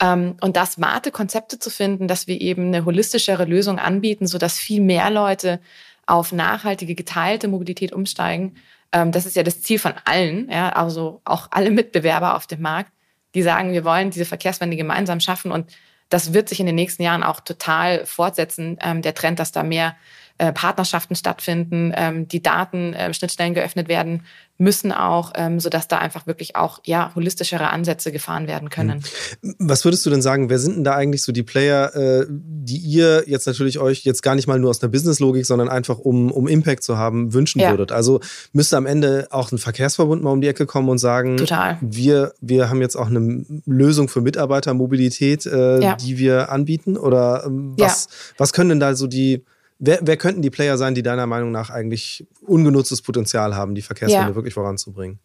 [0.00, 4.58] Ähm, und da smarte Konzepte zu finden, dass wir eben eine holistischere Lösung anbieten, sodass
[4.58, 5.60] viel mehr Leute
[6.06, 8.54] auf nachhaltige, geteilte Mobilität umsteigen.
[8.92, 12.62] Ähm, das ist ja das Ziel von allen, ja, also auch alle Mitbewerber auf dem
[12.62, 12.90] Markt
[13.34, 15.52] die sagen, wir wollen diese Verkehrswende gemeinsam schaffen.
[15.52, 15.72] Und
[16.08, 19.62] das wird sich in den nächsten Jahren auch total fortsetzen, ähm, der Trend, dass da
[19.62, 19.96] mehr
[20.38, 24.22] äh, Partnerschaften stattfinden, ähm, die Datenschnittstellen äh, geöffnet werden
[24.56, 29.02] müssen auch, ähm, sodass da einfach wirklich auch ja holistischere Ansätze gefahren werden können.
[29.42, 29.54] Hm.
[29.58, 32.76] Was würdest du denn sagen, wer sind denn da eigentlich so die Player, äh, die
[32.76, 36.30] ihr jetzt natürlich euch jetzt gar nicht mal nur aus einer Businesslogik, sondern einfach um,
[36.30, 37.70] um Impact zu haben, wünschen ja.
[37.70, 37.90] würdet?
[37.90, 38.20] Also
[38.52, 41.78] müsste am Ende auch ein Verkehrsverbund mal um die Ecke kommen und sagen, Total.
[41.80, 45.96] Wir, wir haben jetzt auch eine Lösung für Mitarbeitermobilität, äh, ja.
[45.96, 46.96] die wir anbieten?
[46.96, 48.34] Oder ähm, was, ja.
[48.38, 49.44] was können denn da so die
[49.78, 53.82] Wer, wer könnten die Player sein, die deiner Meinung nach eigentlich ungenutztes Potenzial haben, die
[53.82, 54.34] Verkehrswende ja.
[54.34, 55.18] wirklich voranzubringen?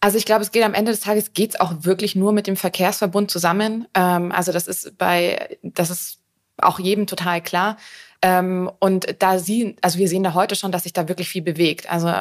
[0.00, 2.46] Also ich glaube, es geht am Ende des Tages geht es auch wirklich nur mit
[2.46, 3.88] dem Verkehrsverbund zusammen.
[3.94, 6.18] Ähm, also das ist bei, das ist
[6.58, 7.76] auch jedem total klar.
[8.20, 11.42] Ähm, und da sie, also wir sehen da heute schon, dass sich da wirklich viel
[11.42, 11.90] bewegt.
[11.90, 12.12] Also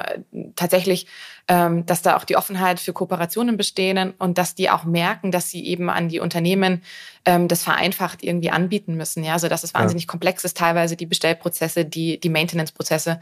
[0.56, 1.08] tatsächlich,
[1.48, 5.50] ähm, dass da auch die Offenheit für Kooperationen bestehen und dass die auch merken, dass
[5.50, 6.84] sie eben an die Unternehmen
[7.26, 9.24] ähm, das vereinfacht irgendwie anbieten müssen.
[9.24, 10.08] Ja, also dass es wahnsinnig ja.
[10.12, 13.20] komplex ist, teilweise die Bestellprozesse, die, die Maintenance-Prozesse.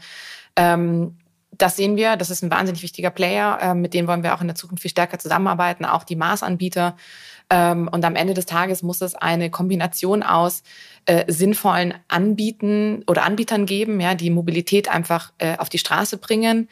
[0.56, 1.16] Ähm,
[1.58, 4.40] das sehen wir, das ist ein wahnsinnig wichtiger Player, äh, mit dem wollen wir auch
[4.40, 6.96] in der Zukunft viel stärker zusammenarbeiten, auch die Maßanbieter.
[7.48, 10.62] Ähm, und am Ende des Tages muss es eine Kombination aus
[11.06, 16.68] äh, sinnvollen Anbieten oder Anbietern geben, ja, die Mobilität einfach äh, auf die Straße bringen,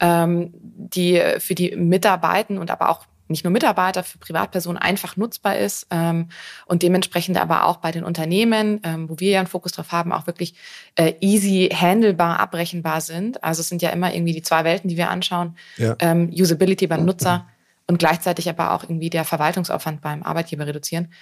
[0.00, 5.56] ähm, die für die Mitarbeiter und aber auch nicht nur Mitarbeiter, für Privatpersonen einfach nutzbar
[5.56, 6.28] ist ähm,
[6.66, 10.12] und dementsprechend aber auch bei den Unternehmen, ähm, wo wir ja einen Fokus drauf haben,
[10.12, 10.54] auch wirklich
[10.94, 13.42] äh, easy handelbar, abrechenbar sind.
[13.42, 15.56] Also es sind ja immer irgendwie die zwei Welten, die wir anschauen.
[15.76, 15.96] Ja.
[15.98, 17.46] Ähm, Usability beim Nutzer
[17.86, 21.12] und gleichzeitig aber auch irgendwie der Verwaltungsaufwand beim Arbeitgeber reduzieren.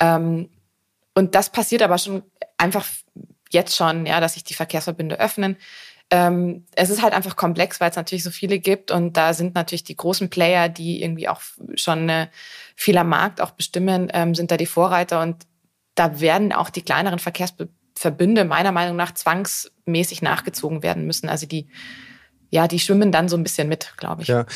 [0.00, 0.48] Ähm,
[1.18, 2.22] und das passiert aber schon
[2.58, 2.86] einfach
[3.50, 5.56] jetzt schon, ja, dass sich die Verkehrsverbünde öffnen.
[6.10, 9.56] Ähm, es ist halt einfach komplex, weil es natürlich so viele gibt und da sind
[9.56, 11.40] natürlich die großen Player, die irgendwie auch
[11.74, 12.28] schon äh,
[12.76, 15.44] viel Markt auch bestimmen, ähm, sind da die Vorreiter und
[15.96, 21.28] da werden auch die kleineren Verkehrsverbünde meiner Meinung nach zwangsmäßig nachgezogen werden müssen.
[21.28, 21.68] Also die
[22.50, 24.28] ja, die schwimmen dann so ein bisschen mit, glaube ich.
[24.28, 24.46] Ja,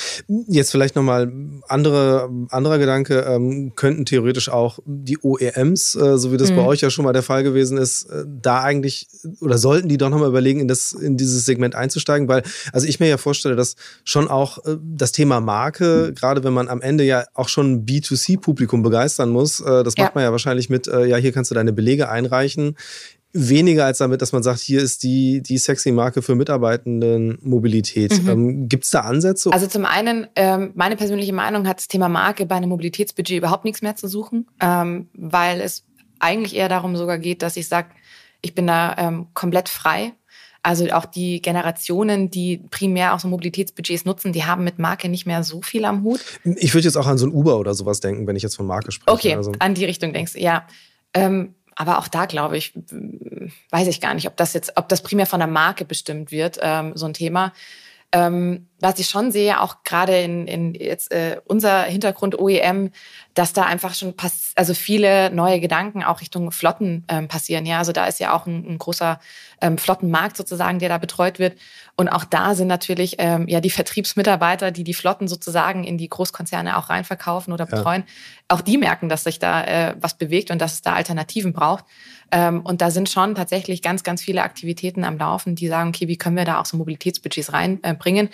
[0.49, 1.31] jetzt vielleicht nochmal
[1.69, 6.57] andere, anderer Gedanke, ähm, könnten theoretisch auch die OEMs, äh, so wie das mhm.
[6.57, 9.09] bei euch ja schon mal der Fall gewesen ist, äh, da eigentlich
[9.41, 12.99] oder sollten die doch nochmal überlegen, in, das, in dieses Segment einzusteigen, weil, also ich
[12.99, 16.15] mir ja vorstelle, dass schon auch äh, das Thema Marke, mhm.
[16.15, 20.05] gerade wenn man am Ende ja auch schon B2C-Publikum begeistern muss, äh, das ja.
[20.05, 22.77] macht man ja wahrscheinlich mit, äh, ja, hier kannst du deine Belege einreichen
[23.33, 28.23] weniger als damit, dass man sagt, hier ist die, die sexy Marke für Mitarbeitenden Mobilität.
[28.23, 28.29] Mhm.
[28.29, 29.53] Ähm, Gibt es da Ansätze?
[29.53, 33.65] Also zum einen, ähm, meine persönliche Meinung hat das Thema Marke bei einem Mobilitätsbudget überhaupt
[33.65, 35.85] nichts mehr zu suchen, ähm, weil es
[36.19, 37.89] eigentlich eher darum sogar geht, dass ich sage,
[38.43, 40.13] ich bin da ähm, komplett frei.
[40.65, 45.27] Also auch die Generationen, die primär auch so Mobilitätsbudgets nutzen, die haben mit Marke nicht
[45.27, 46.21] mehr so viel am Hut.
[46.45, 48.67] Ich würde jetzt auch an so ein Uber oder sowas denken, wenn ich jetzt von
[48.67, 49.13] Marke spreche.
[49.13, 49.53] Okay, also.
[49.59, 50.67] an die Richtung denkst du, ja.
[51.15, 52.73] Ähm, aber auch da glaube ich,
[53.71, 56.59] weiß ich gar nicht, ob das jetzt, ob das primär von der Marke bestimmt wird,
[56.63, 57.53] ähm, so ein Thema.
[58.13, 62.91] Ähm, was ich schon sehe, auch gerade in, in jetzt äh, unser Hintergrund OEM,
[63.33, 67.65] dass da einfach schon pass also viele neue Gedanken auch Richtung Flotten ähm, passieren.
[67.65, 69.21] Ja, also da ist ja auch ein, ein großer
[69.61, 71.57] ähm, Flottenmarkt sozusagen, der da betreut wird.
[71.97, 76.09] Und auch da sind natürlich ähm, ja die Vertriebsmitarbeiter, die die Flotten sozusagen in die
[76.09, 78.03] Großkonzerne auch reinverkaufen oder betreuen.
[78.05, 78.57] Ja.
[78.57, 81.85] Auch die merken, dass sich da äh, was bewegt und dass es da Alternativen braucht.
[82.33, 86.09] Ähm, und da sind schon tatsächlich ganz, ganz viele Aktivitäten am Laufen, die sagen, okay,
[86.09, 88.29] wie können wir da auch so Mobilitätsbudgets reinbringen?
[88.29, 88.31] Äh,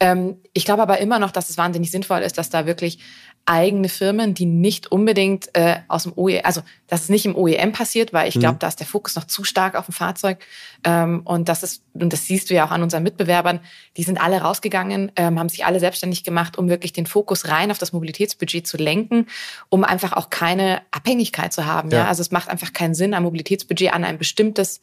[0.00, 3.00] ähm, ich glaube aber immer noch, dass es wahnsinnig sinnvoll ist, dass da wirklich
[3.48, 7.72] eigene Firmen, die nicht unbedingt äh, aus dem OEM, also dass es nicht im OEM
[7.72, 8.58] passiert, weil ich glaube, mhm.
[8.58, 10.44] da ist der Fokus noch zu stark auf dem Fahrzeug.
[10.84, 13.60] Ähm, und das ist, und das siehst du ja auch an unseren Mitbewerbern,
[13.96, 17.70] die sind alle rausgegangen, ähm, haben sich alle selbstständig gemacht, um wirklich den Fokus rein
[17.70, 19.26] auf das Mobilitätsbudget zu lenken,
[19.70, 21.90] um einfach auch keine Abhängigkeit zu haben.
[21.90, 22.00] Ja.
[22.00, 22.08] ja?
[22.08, 24.82] Also es macht einfach keinen Sinn, ein Mobilitätsbudget an ein bestimmtes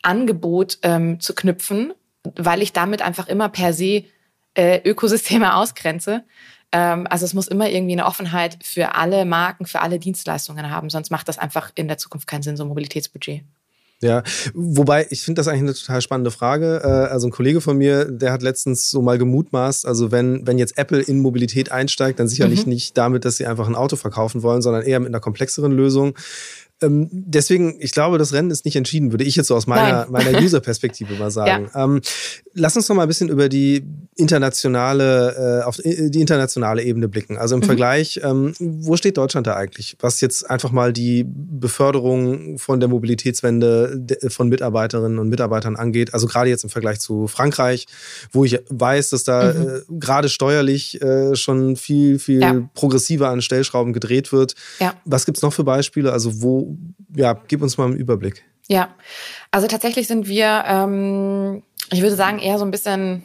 [0.00, 1.92] Angebot ähm, zu knüpfen,
[2.34, 4.04] weil ich damit einfach immer per se
[4.56, 6.24] äh, Ökosysteme ausgrenze.
[6.72, 10.90] Ähm, also es muss immer irgendwie eine Offenheit für alle Marken, für alle Dienstleistungen haben,
[10.90, 13.44] sonst macht das einfach in der Zukunft keinen Sinn, so ein Mobilitätsbudget.
[14.02, 16.82] Ja, wobei ich finde das eigentlich eine total spannende Frage.
[16.84, 20.58] Äh, also ein Kollege von mir, der hat letztens so mal gemutmaßt, also wenn, wenn
[20.58, 22.72] jetzt Apple in Mobilität einsteigt, dann sicherlich mhm.
[22.72, 26.14] nicht damit, dass sie einfach ein Auto verkaufen wollen, sondern eher mit einer komplexeren Lösung.
[26.82, 30.06] Ähm, deswegen, ich glaube, das Rennen ist nicht entschieden, würde ich jetzt so aus meiner,
[30.10, 31.70] meiner User-Perspektive mal sagen.
[31.72, 31.84] Ja.
[31.84, 32.00] Ähm,
[32.52, 33.82] lass uns noch mal ein bisschen über die
[34.16, 37.38] internationale, äh, auf die internationale Ebene blicken.
[37.38, 37.66] Also im mhm.
[37.66, 39.96] Vergleich, ähm, wo steht Deutschland da eigentlich?
[40.00, 46.12] Was jetzt einfach mal die Beförderung von der Mobilitätswende von Mitarbeiterinnen und Mitarbeitern angeht.
[46.12, 47.86] Also gerade jetzt im Vergleich zu Frankreich,
[48.32, 49.66] wo ich weiß, dass da mhm.
[49.66, 52.68] äh, gerade steuerlich äh, schon viel, viel ja.
[52.74, 54.54] progressiver an Stellschrauben gedreht wird.
[54.78, 54.94] Ja.
[55.06, 56.12] Was gibt's noch für Beispiele?
[56.12, 56.76] Also wo wo,
[57.14, 58.44] ja, gib uns mal einen Überblick.
[58.68, 58.94] Ja,
[59.50, 61.62] also tatsächlich sind wir, ähm,
[61.92, 63.22] ich würde sagen, eher so ein bisschen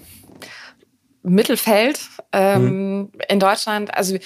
[1.24, 2.00] Mittelfeld
[2.32, 3.12] ähm, mhm.
[3.28, 3.96] in Deutschland.
[3.96, 4.18] Also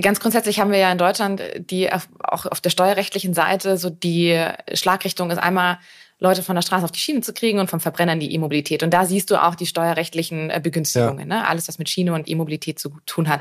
[0.00, 4.38] ganz grundsätzlich haben wir ja in Deutschland die auch auf der steuerrechtlichen Seite so die
[4.74, 5.78] Schlagrichtung ist einmal
[6.20, 8.82] Leute von der Straße auf die Schiene zu kriegen und vom Verbrenner in die E-Mobilität.
[8.82, 11.40] Und da siehst du auch die steuerrechtlichen äh, Begünstigungen, ja.
[11.40, 11.48] ne?
[11.48, 13.40] alles was mit Schiene und E-Mobilität zu tun hat.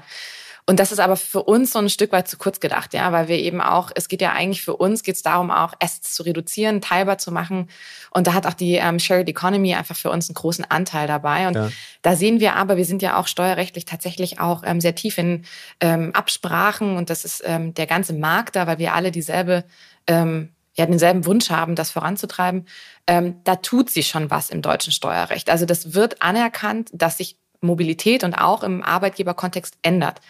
[0.70, 3.28] Und das ist aber für uns so ein Stück weit zu kurz gedacht, ja, weil
[3.28, 6.22] wir eben auch, es geht ja eigentlich für uns, geht es darum, auch Assets zu
[6.22, 7.72] reduzieren, teilbar zu machen.
[8.11, 11.47] Und da hat auch die ähm, Shared Economy einfach für uns einen großen Anteil dabei.
[11.47, 11.72] Und ja.
[12.03, 15.43] da sehen wir aber, wir sind ja auch steuerrechtlich tatsächlich auch ähm, sehr tief in
[15.80, 19.63] ähm, Absprachen und das ist ähm, der ganze Markt da, weil wir alle dieselbe
[20.05, 22.67] ähm, ja, denselben Wunsch haben, das voranzutreiben,
[23.07, 25.49] ähm, da tut sich schon was im deutschen Steuerrecht.
[25.49, 30.22] Also das wird anerkannt, dass sich Mobilität und auch im Arbeitgeberkontext ändert.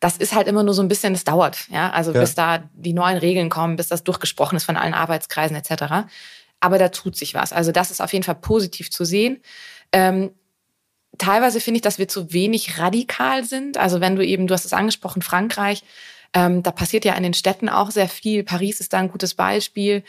[0.00, 2.20] Das ist halt immer nur so ein bisschen, es dauert, ja, also ja.
[2.20, 6.08] bis da die neuen Regeln kommen, bis das durchgesprochen ist von allen Arbeitskreisen etc.
[6.60, 7.52] Aber da tut sich was.
[7.52, 9.40] Also das ist auf jeden Fall positiv zu sehen.
[9.92, 10.32] Ähm,
[11.18, 13.76] teilweise finde ich, dass wir zu wenig radikal sind.
[13.76, 15.84] Also wenn du eben, du hast es angesprochen, Frankreich,
[16.34, 18.42] ähm, da passiert ja in den Städten auch sehr viel.
[18.42, 20.02] Paris ist da ein gutes Beispiel.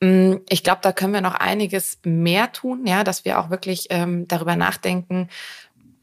[0.00, 3.86] Mm, ich glaube, da können wir noch einiges mehr tun, ja, dass wir auch wirklich
[3.90, 5.28] ähm, darüber nachdenken,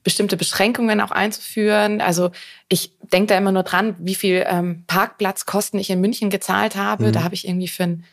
[0.08, 2.00] bestimmte Beschränkungen auch einzuführen.
[2.00, 2.32] Also
[2.70, 7.08] ich denke da immer nur dran, wie viel ähm, Parkplatzkosten ich in München gezahlt habe.
[7.08, 7.12] Mhm.
[7.12, 8.06] Da habe ich irgendwie für einen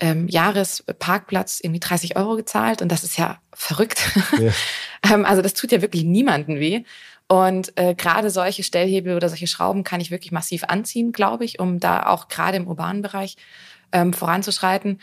[0.00, 4.10] ähm, Jahresparkplatz irgendwie 30 Euro gezahlt und das ist ja verrückt.
[4.40, 4.52] Ja.
[5.12, 6.84] ähm, also das tut ja wirklich niemanden weh.
[7.28, 11.58] Und äh, gerade solche Stellhebel oder solche Schrauben kann ich wirklich massiv anziehen, glaube ich,
[11.58, 13.36] um da auch gerade im urbanen Bereich
[13.92, 14.98] ähm, voranzuschreiten.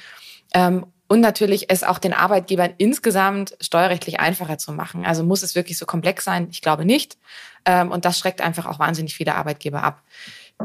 [0.55, 5.05] Ähm, und natürlich es auch den Arbeitgebern insgesamt steuerrechtlich einfacher zu machen.
[5.05, 6.47] Also muss es wirklich so komplex sein?
[6.51, 7.17] Ich glaube nicht.
[7.65, 10.03] Ähm, und das schreckt einfach auch wahnsinnig viele Arbeitgeber ab.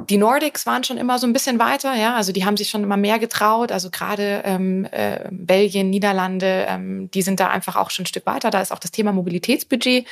[0.09, 2.85] Die Nordics waren schon immer so ein bisschen weiter, ja, also die haben sich schon
[2.85, 3.73] immer mehr getraut.
[3.73, 8.27] Also gerade ähm, äh, Belgien, Niederlande, ähm, die sind da einfach auch schon ein Stück
[8.27, 8.53] weiter.
[8.53, 10.07] Da ist auch das Thema Mobilitätsbudget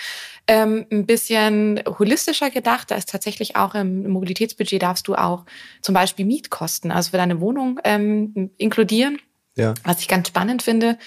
[0.49, 2.91] ähm, ein bisschen holistischer gedacht.
[2.91, 5.45] Da ist tatsächlich auch im Mobilitätsbudget darfst du auch
[5.80, 9.20] zum Beispiel Mietkosten, also für deine Wohnung ähm, inkludieren.
[9.57, 9.74] Ja.
[9.84, 10.98] Was ich ganz spannend finde,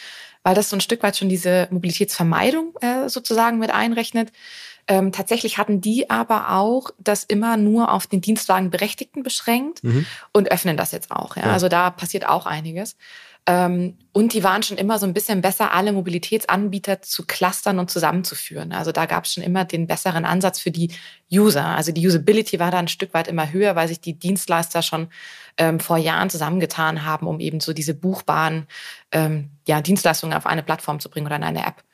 [0.43, 4.32] weil das so ein Stück weit schon diese Mobilitätsvermeidung äh, sozusagen mit einrechnet.
[4.88, 10.06] Ähm, tatsächlich hatten die aber auch das immer nur auf den Dienstwagenberechtigten beschränkt mhm.
[10.32, 11.36] und öffnen das jetzt auch.
[11.36, 11.48] Ja?
[11.48, 11.52] ja?
[11.52, 12.95] Also da passiert auch einiges.
[13.50, 17.89] Ähm, und die waren schon immer so ein bisschen besser, alle Mobilitätsanbieter zu clustern und
[17.89, 18.74] zusammenzuführen.
[18.74, 20.91] Also da gab es schon immer den besseren Ansatz für die
[21.32, 21.64] User.
[21.66, 25.08] Also die Usability war da ein Stück weit immer höher, weil sich die Dienstleister schon
[25.58, 28.68] ähm, vor Jahren zusammengetan haben, um eben so diese buchbaren
[29.14, 31.86] ähm, ja, Dienstleistungen auf eine Plattform zu bringen oder in eine App.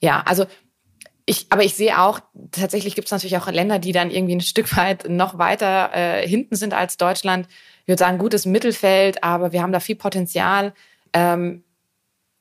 [0.00, 0.46] Ja, also
[1.26, 2.20] ich, aber ich sehe auch,
[2.50, 6.26] tatsächlich gibt es natürlich auch Länder, die dann irgendwie ein Stück weit noch weiter äh,
[6.26, 7.46] hinten sind als Deutschland.
[7.88, 10.74] Ich würde sagen, gutes Mittelfeld, aber wir haben da viel Potenzial.
[11.14, 11.64] Ähm,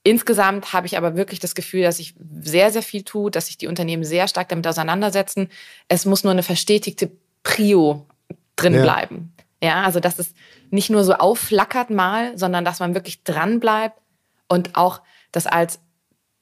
[0.04, 3.58] insgesamt habe ich aber wirklich das Gefühl, dass sich sehr, sehr viel tut, dass sich
[3.58, 5.48] die Unternehmen sehr stark damit auseinandersetzen.
[5.88, 7.12] Es muss nur eine verstetigte
[7.44, 8.06] Prio
[8.58, 8.82] drin ja.
[8.82, 9.34] bleiben.
[9.64, 10.34] Ja, also dass es
[10.70, 14.02] nicht nur so aufflackert mal, sondern dass man wirklich dran bleibt
[14.50, 15.80] und auch das als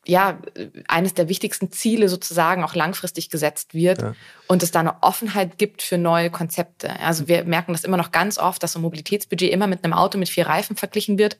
[0.08, 0.39] ja,
[0.88, 4.16] eines der wichtigsten Ziele sozusagen auch langfristig gesetzt wird ja.
[4.47, 6.99] und es da eine Offenheit gibt für neue Konzepte.
[6.99, 9.93] Also wir merken das immer noch ganz oft, dass so ein Mobilitätsbudget immer mit einem
[9.93, 11.38] Auto mit vier Reifen verglichen wird.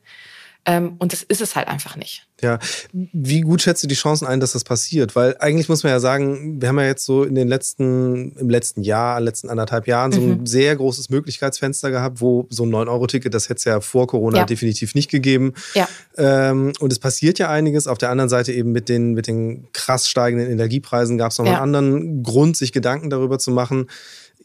[0.66, 2.28] Ähm, und das ist es halt einfach nicht.
[2.41, 2.59] Ja,
[2.91, 5.16] wie gut schätzt du die Chancen ein, dass das passiert?
[5.16, 8.49] Weil eigentlich muss man ja sagen, wir haben ja jetzt so in den letzten, im
[8.49, 10.45] letzten Jahr, letzten anderthalb Jahren so ein mhm.
[10.45, 14.45] sehr großes Möglichkeitsfenster gehabt, wo so ein 9-Euro-Ticket, das hätte es ja vor Corona ja.
[14.45, 15.53] definitiv nicht gegeben.
[15.76, 15.88] Ja.
[16.18, 17.88] Ähm, und es passiert ja einiges.
[17.88, 21.45] Auf der anderen Seite eben mit den, mit den krass steigenden Energiepreisen gab es noch
[21.45, 21.53] ja.
[21.53, 23.88] einen anderen Grund, sich Gedanken darüber zu machen.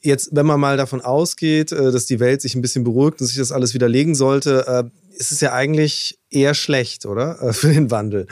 [0.03, 3.27] Jetzt, wenn man mal davon ausgeht, äh, dass die Welt sich ein bisschen beruhigt und
[3.27, 4.85] sich das alles widerlegen sollte, äh,
[5.21, 7.37] ist es ja eigentlich eher schlecht, oder?
[7.53, 8.27] Für den Wandel.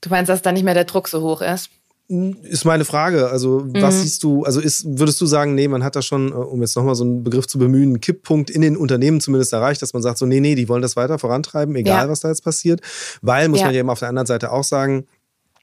[0.00, 1.70] Du meinst, dass da nicht mehr der Druck so hoch ist?
[2.08, 3.30] Hm, ist meine Frage.
[3.30, 4.00] Also, was mhm.
[4.00, 6.76] siehst du, also ist, würdest du sagen, nee, man hat da schon, äh, um jetzt
[6.76, 10.02] nochmal so einen Begriff zu bemühen, einen Kipppunkt in den Unternehmen zumindest erreicht, dass man
[10.02, 12.10] sagt, so, nee, nee, die wollen das weiter vorantreiben, egal ja.
[12.10, 12.80] was da jetzt passiert.
[13.22, 13.66] Weil, muss ja.
[13.66, 15.06] man ja eben auf der anderen Seite auch sagen,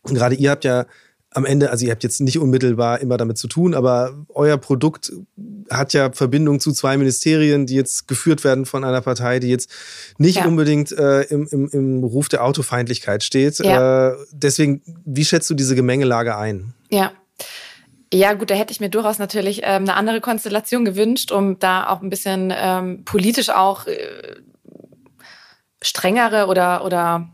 [0.05, 0.85] gerade ihr habt ja
[1.31, 5.11] am Ende, also ihr habt jetzt nicht unmittelbar immer damit zu tun, aber euer Produkt
[5.69, 9.69] hat ja Verbindung zu zwei Ministerien, die jetzt geführt werden von einer Partei, die jetzt
[10.17, 10.45] nicht ja.
[10.45, 13.59] unbedingt äh, im, im, im Ruf der Autofeindlichkeit steht.
[13.59, 14.09] Ja.
[14.09, 16.73] Äh, deswegen, wie schätzt du diese Gemengelage ein?
[16.89, 17.11] Ja.
[18.11, 21.89] Ja, gut, da hätte ich mir durchaus natürlich ähm, eine andere Konstellation gewünscht, um da
[21.89, 23.99] auch ein bisschen ähm, politisch auch äh,
[25.79, 27.29] strengere oder, oder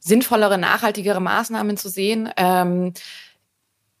[0.00, 2.30] sinnvollere, nachhaltigere Maßnahmen zu sehen.
[2.36, 2.94] Ähm,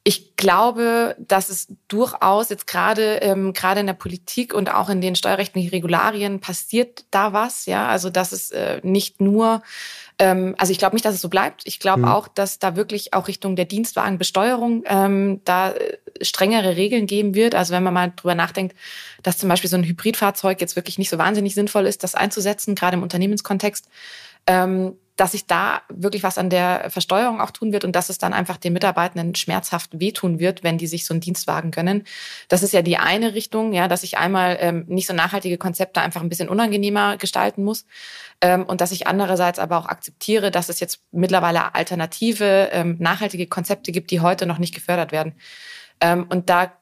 [0.02, 5.02] ich glaube, dass es durchaus jetzt gerade ähm, gerade in der Politik und auch in
[5.02, 7.86] den steuerrechtlichen Regularien passiert da was, ja.
[7.86, 9.62] Also dass es äh, nicht nur
[10.20, 11.62] ähm, also ich glaube nicht, dass es so bleibt.
[11.64, 12.08] Ich glaube mhm.
[12.08, 17.54] auch, dass da wirklich auch Richtung der Dienstwagenbesteuerung ähm, da äh, strengere Regeln geben wird.
[17.54, 18.76] Also wenn man mal drüber nachdenkt,
[19.22, 22.74] dass zum Beispiel so ein Hybridfahrzeug jetzt wirklich nicht so wahnsinnig sinnvoll ist, das einzusetzen,
[22.74, 23.88] gerade im Unternehmenskontext.
[24.46, 28.16] Ähm, dass sich da wirklich was an der Versteuerung auch tun wird und dass es
[28.16, 32.04] dann einfach den Mitarbeitenden schmerzhaft wehtun wird, wenn die sich so einen Dienstwagen gönnen.
[32.48, 36.00] Das ist ja die eine Richtung, ja, dass ich einmal ähm, nicht so nachhaltige Konzepte
[36.00, 37.84] einfach ein bisschen unangenehmer gestalten muss
[38.40, 43.46] ähm, und dass ich andererseits aber auch akzeptiere, dass es jetzt mittlerweile alternative, ähm, nachhaltige
[43.46, 45.34] Konzepte gibt, die heute noch nicht gefördert werden.
[46.00, 46.72] Ähm, und da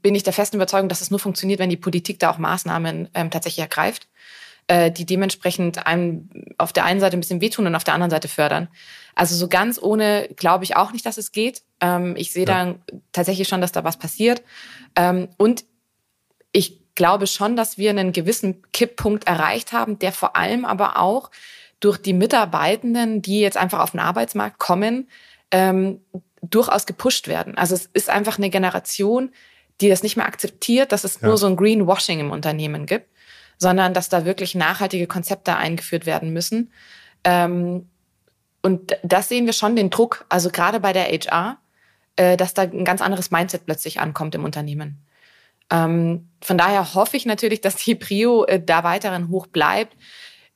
[0.00, 3.10] bin ich der festen Überzeugung, dass es nur funktioniert, wenn die Politik da auch Maßnahmen
[3.12, 4.08] ähm, tatsächlich ergreift
[4.66, 8.10] äh, die dementsprechend einem auf der einen Seite ein bisschen wehtun und auf der anderen
[8.10, 8.68] Seite fördern.
[9.14, 11.62] Also so ganz ohne glaube ich auch nicht, dass es geht.
[11.80, 12.64] Ähm, ich sehe ja.
[12.64, 12.74] da
[13.12, 14.42] tatsächlich schon, dass da was passiert.
[14.96, 15.64] Ähm, und
[16.52, 21.30] ich glaube schon, dass wir einen gewissen Kipppunkt erreicht haben, der vor allem aber auch
[21.80, 25.08] durch die Mitarbeitenden, die jetzt einfach auf den Arbeitsmarkt kommen,
[25.50, 26.00] ähm,
[26.40, 27.58] durchaus gepusht werden.
[27.58, 29.30] Also es ist einfach eine Generation,
[29.80, 31.28] die das nicht mehr akzeptiert, dass es ja.
[31.28, 33.13] nur so ein Greenwashing im Unternehmen gibt
[33.58, 36.72] sondern dass da wirklich nachhaltige Konzepte eingeführt werden müssen.
[37.24, 37.88] Ähm,
[38.62, 41.58] und das sehen wir schon den Druck, also gerade bei der HR,
[42.16, 45.04] äh, dass da ein ganz anderes Mindset plötzlich ankommt im Unternehmen.
[45.70, 49.96] Ähm, von daher hoffe ich natürlich, dass die Prio äh, da weiterhin hoch bleibt.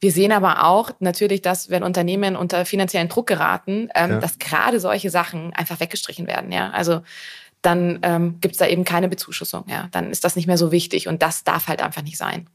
[0.01, 4.19] Wir sehen aber auch natürlich, dass wenn Unternehmen unter finanziellen Druck geraten, ähm, ja.
[4.21, 6.53] dass gerade solche Sachen einfach weggestrichen werden.
[6.53, 7.03] Ja, also
[7.63, 9.65] dann ähm, gibt es da eben keine Bezuschussung.
[9.69, 12.49] Ja, dann ist das nicht mehr so wichtig und das darf halt einfach nicht sein.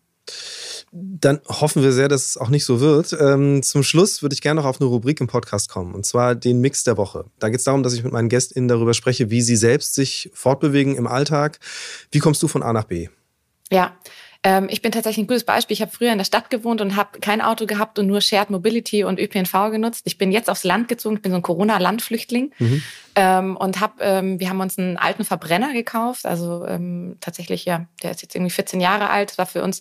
[0.91, 3.15] Dann hoffen wir sehr, dass es auch nicht so wird.
[3.19, 6.36] Ähm, zum Schluss würde ich gerne noch auf eine Rubrik im Podcast kommen, und zwar
[6.36, 7.26] den Mix der Woche.
[7.39, 10.30] Da geht es darum, dass ich mit meinen GästInnen darüber spreche, wie sie selbst sich
[10.34, 11.59] fortbewegen im Alltag.
[12.11, 13.09] Wie kommst du von A nach B?
[13.71, 13.97] Ja,
[14.44, 15.74] ähm, ich bin tatsächlich ein gutes Beispiel.
[15.74, 18.50] Ich habe früher in der Stadt gewohnt und habe kein Auto gehabt und nur Shared
[18.50, 20.02] Mobility und ÖPNV genutzt.
[20.06, 21.16] Ich bin jetzt aufs Land gezogen.
[21.16, 22.84] Ich bin so ein Corona-Landflüchtling mhm.
[23.16, 26.26] ähm, und hab, ähm, wir haben uns einen alten Verbrenner gekauft.
[26.26, 29.30] Also ähm, tatsächlich, ja, der ist jetzt irgendwie 14 Jahre alt.
[29.30, 29.80] Das war für uns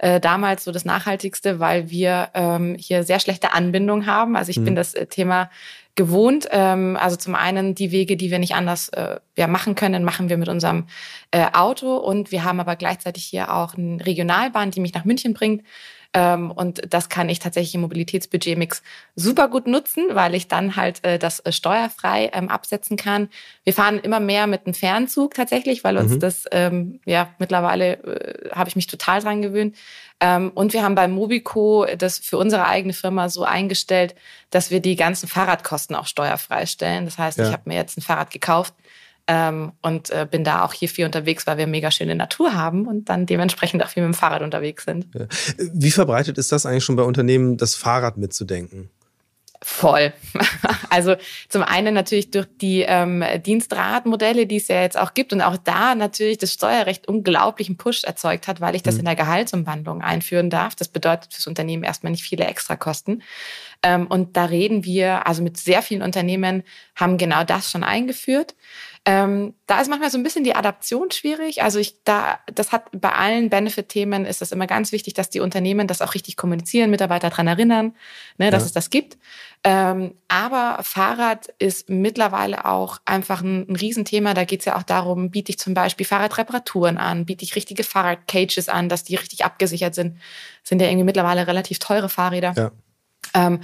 [0.00, 4.34] äh, damals so das Nachhaltigste, weil wir ähm, hier sehr schlechte Anbindung haben.
[4.34, 4.64] Also ich mhm.
[4.64, 5.50] bin das äh, Thema
[5.94, 6.48] gewohnt.
[6.50, 10.30] Ähm, also zum einen die Wege, die wir nicht anders äh, ja, machen können, machen
[10.30, 10.86] wir mit unserem
[11.32, 11.96] äh, Auto.
[11.96, 15.64] Und wir haben aber gleichzeitig hier auch eine Regionalbahn, die mich nach München bringt.
[16.12, 18.82] Ähm, und das kann ich tatsächlich im Mobilitätsbudgetmix
[19.14, 23.28] super gut nutzen, weil ich dann halt äh, das äh, steuerfrei ähm, absetzen kann.
[23.62, 26.20] Wir fahren immer mehr mit einem Fernzug tatsächlich, weil uns mhm.
[26.20, 29.76] das, ähm, ja, mittlerweile äh, habe ich mich total dran gewöhnt.
[30.22, 34.14] Und wir haben bei Mobico das für unsere eigene Firma so eingestellt,
[34.50, 37.06] dass wir die ganzen Fahrradkosten auch steuerfrei stellen.
[37.06, 37.46] Das heißt, ja.
[37.46, 38.74] ich habe mir jetzt ein Fahrrad gekauft
[39.32, 42.88] ähm, und äh, bin da auch hier viel unterwegs, weil wir mega schöne Natur haben
[42.88, 45.06] und dann dementsprechend auch viel mit dem Fahrrad unterwegs sind.
[45.14, 45.26] Ja.
[45.72, 48.90] Wie verbreitet ist das eigentlich schon bei Unternehmen, das Fahrrad mitzudenken?
[49.62, 50.12] Voll.
[50.92, 51.14] Also
[51.48, 55.56] zum einen natürlich durch die ähm, Dienstratmodelle, die es ja jetzt auch gibt und auch
[55.56, 59.00] da natürlich das Steuerrecht unglaublichen Push erzeugt hat, weil ich das mhm.
[59.00, 60.74] in der Gehaltsumwandlung einführen darf.
[60.74, 63.22] Das bedeutet fürs Unternehmen erstmal nicht viele Extrakosten.
[63.84, 66.64] Ähm, und da reden wir, also mit sehr vielen Unternehmen
[66.96, 68.56] haben genau das schon eingeführt.
[69.06, 71.62] Ähm, da ist manchmal so ein bisschen die Adaption schwierig.
[71.62, 75.40] Also ich da, das hat bei allen Benefit-Themen ist es immer ganz wichtig, dass die
[75.40, 77.94] Unternehmen das auch richtig kommunizieren, Mitarbeiter daran erinnern,
[78.36, 78.66] ne, dass ja.
[78.66, 79.16] es das gibt.
[79.64, 84.34] Ähm, aber Fahrrad ist mittlerweile auch einfach ein, ein Riesenthema.
[84.34, 87.84] Da geht es ja auch darum, biete ich zum Beispiel Fahrradreparaturen an, biete ich richtige
[87.84, 90.18] Fahrradcages an, dass die richtig abgesichert sind.
[90.62, 92.52] Sind ja irgendwie mittlerweile relativ teure Fahrräder.
[92.54, 92.70] Ja.
[93.32, 93.60] Ähm,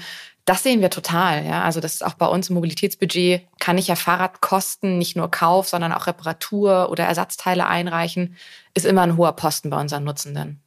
[0.47, 1.45] das sehen wir total.
[1.45, 1.63] Ja.
[1.65, 5.69] Also das ist auch bei uns im Mobilitätsbudget, kann ich ja Fahrradkosten nicht nur Kauf,
[5.69, 8.37] sondern auch Reparatur oder Ersatzteile einreichen,
[8.73, 10.63] ist immer ein hoher Posten bei unseren Nutzenden.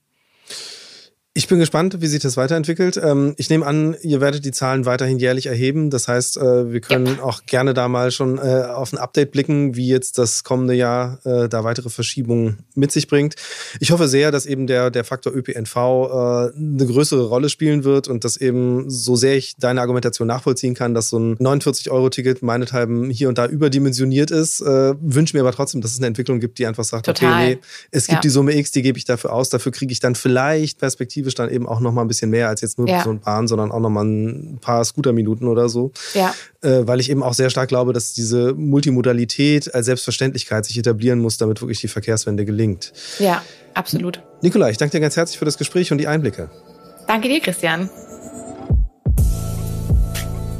[1.36, 3.00] Ich bin gespannt, wie sich das weiterentwickelt.
[3.02, 5.92] Ähm, ich nehme an, ihr werdet die Zahlen weiterhin jährlich erheben.
[5.92, 7.24] Das heißt, äh, wir können ja.
[7.24, 11.20] auch gerne da mal schon äh, auf ein Update blicken, wie jetzt das kommende Jahr
[11.26, 13.36] äh, da weitere Verschiebungen mit sich bringt.
[13.80, 18.24] Ich hoffe sehr, dass eben der, der Faktor ÖPNV eine größere Rolle spielen wird und
[18.24, 23.30] dass eben, so sehr ich deine Argumentation nachvollziehen kann, dass so ein 49-Euro-Ticket meinethalben hier
[23.30, 26.84] und da überdimensioniert ist, wünsche mir aber trotzdem, dass es eine Entwicklung gibt, die einfach
[26.84, 27.32] sagt, Total.
[27.32, 27.62] okay, nee,
[27.92, 28.22] es gibt ja.
[28.22, 31.36] die Summe X, die gebe ich dafür aus, dafür kriege ich dann vielleicht Perspektive perspektivisch
[31.36, 33.04] dann eben auch noch mal ein bisschen mehr als jetzt nur ja.
[33.04, 35.92] so ein Bahn, sondern auch noch mal ein paar Scooterminuten oder so.
[36.14, 36.34] Ja.
[36.62, 41.20] Äh, weil ich eben auch sehr stark glaube, dass diese Multimodalität als Selbstverständlichkeit sich etablieren
[41.20, 42.94] muss, damit wirklich die Verkehrswende gelingt.
[43.20, 43.44] Ja,
[43.74, 44.22] absolut.
[44.42, 46.50] Nikola, ich danke dir ganz herzlich für das Gespräch und die Einblicke.
[47.08, 47.90] Danke dir, Christian.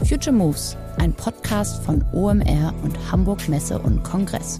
[0.08, 4.60] Future Moves ein Podcast von OMR und Hamburg Messe und Kongress.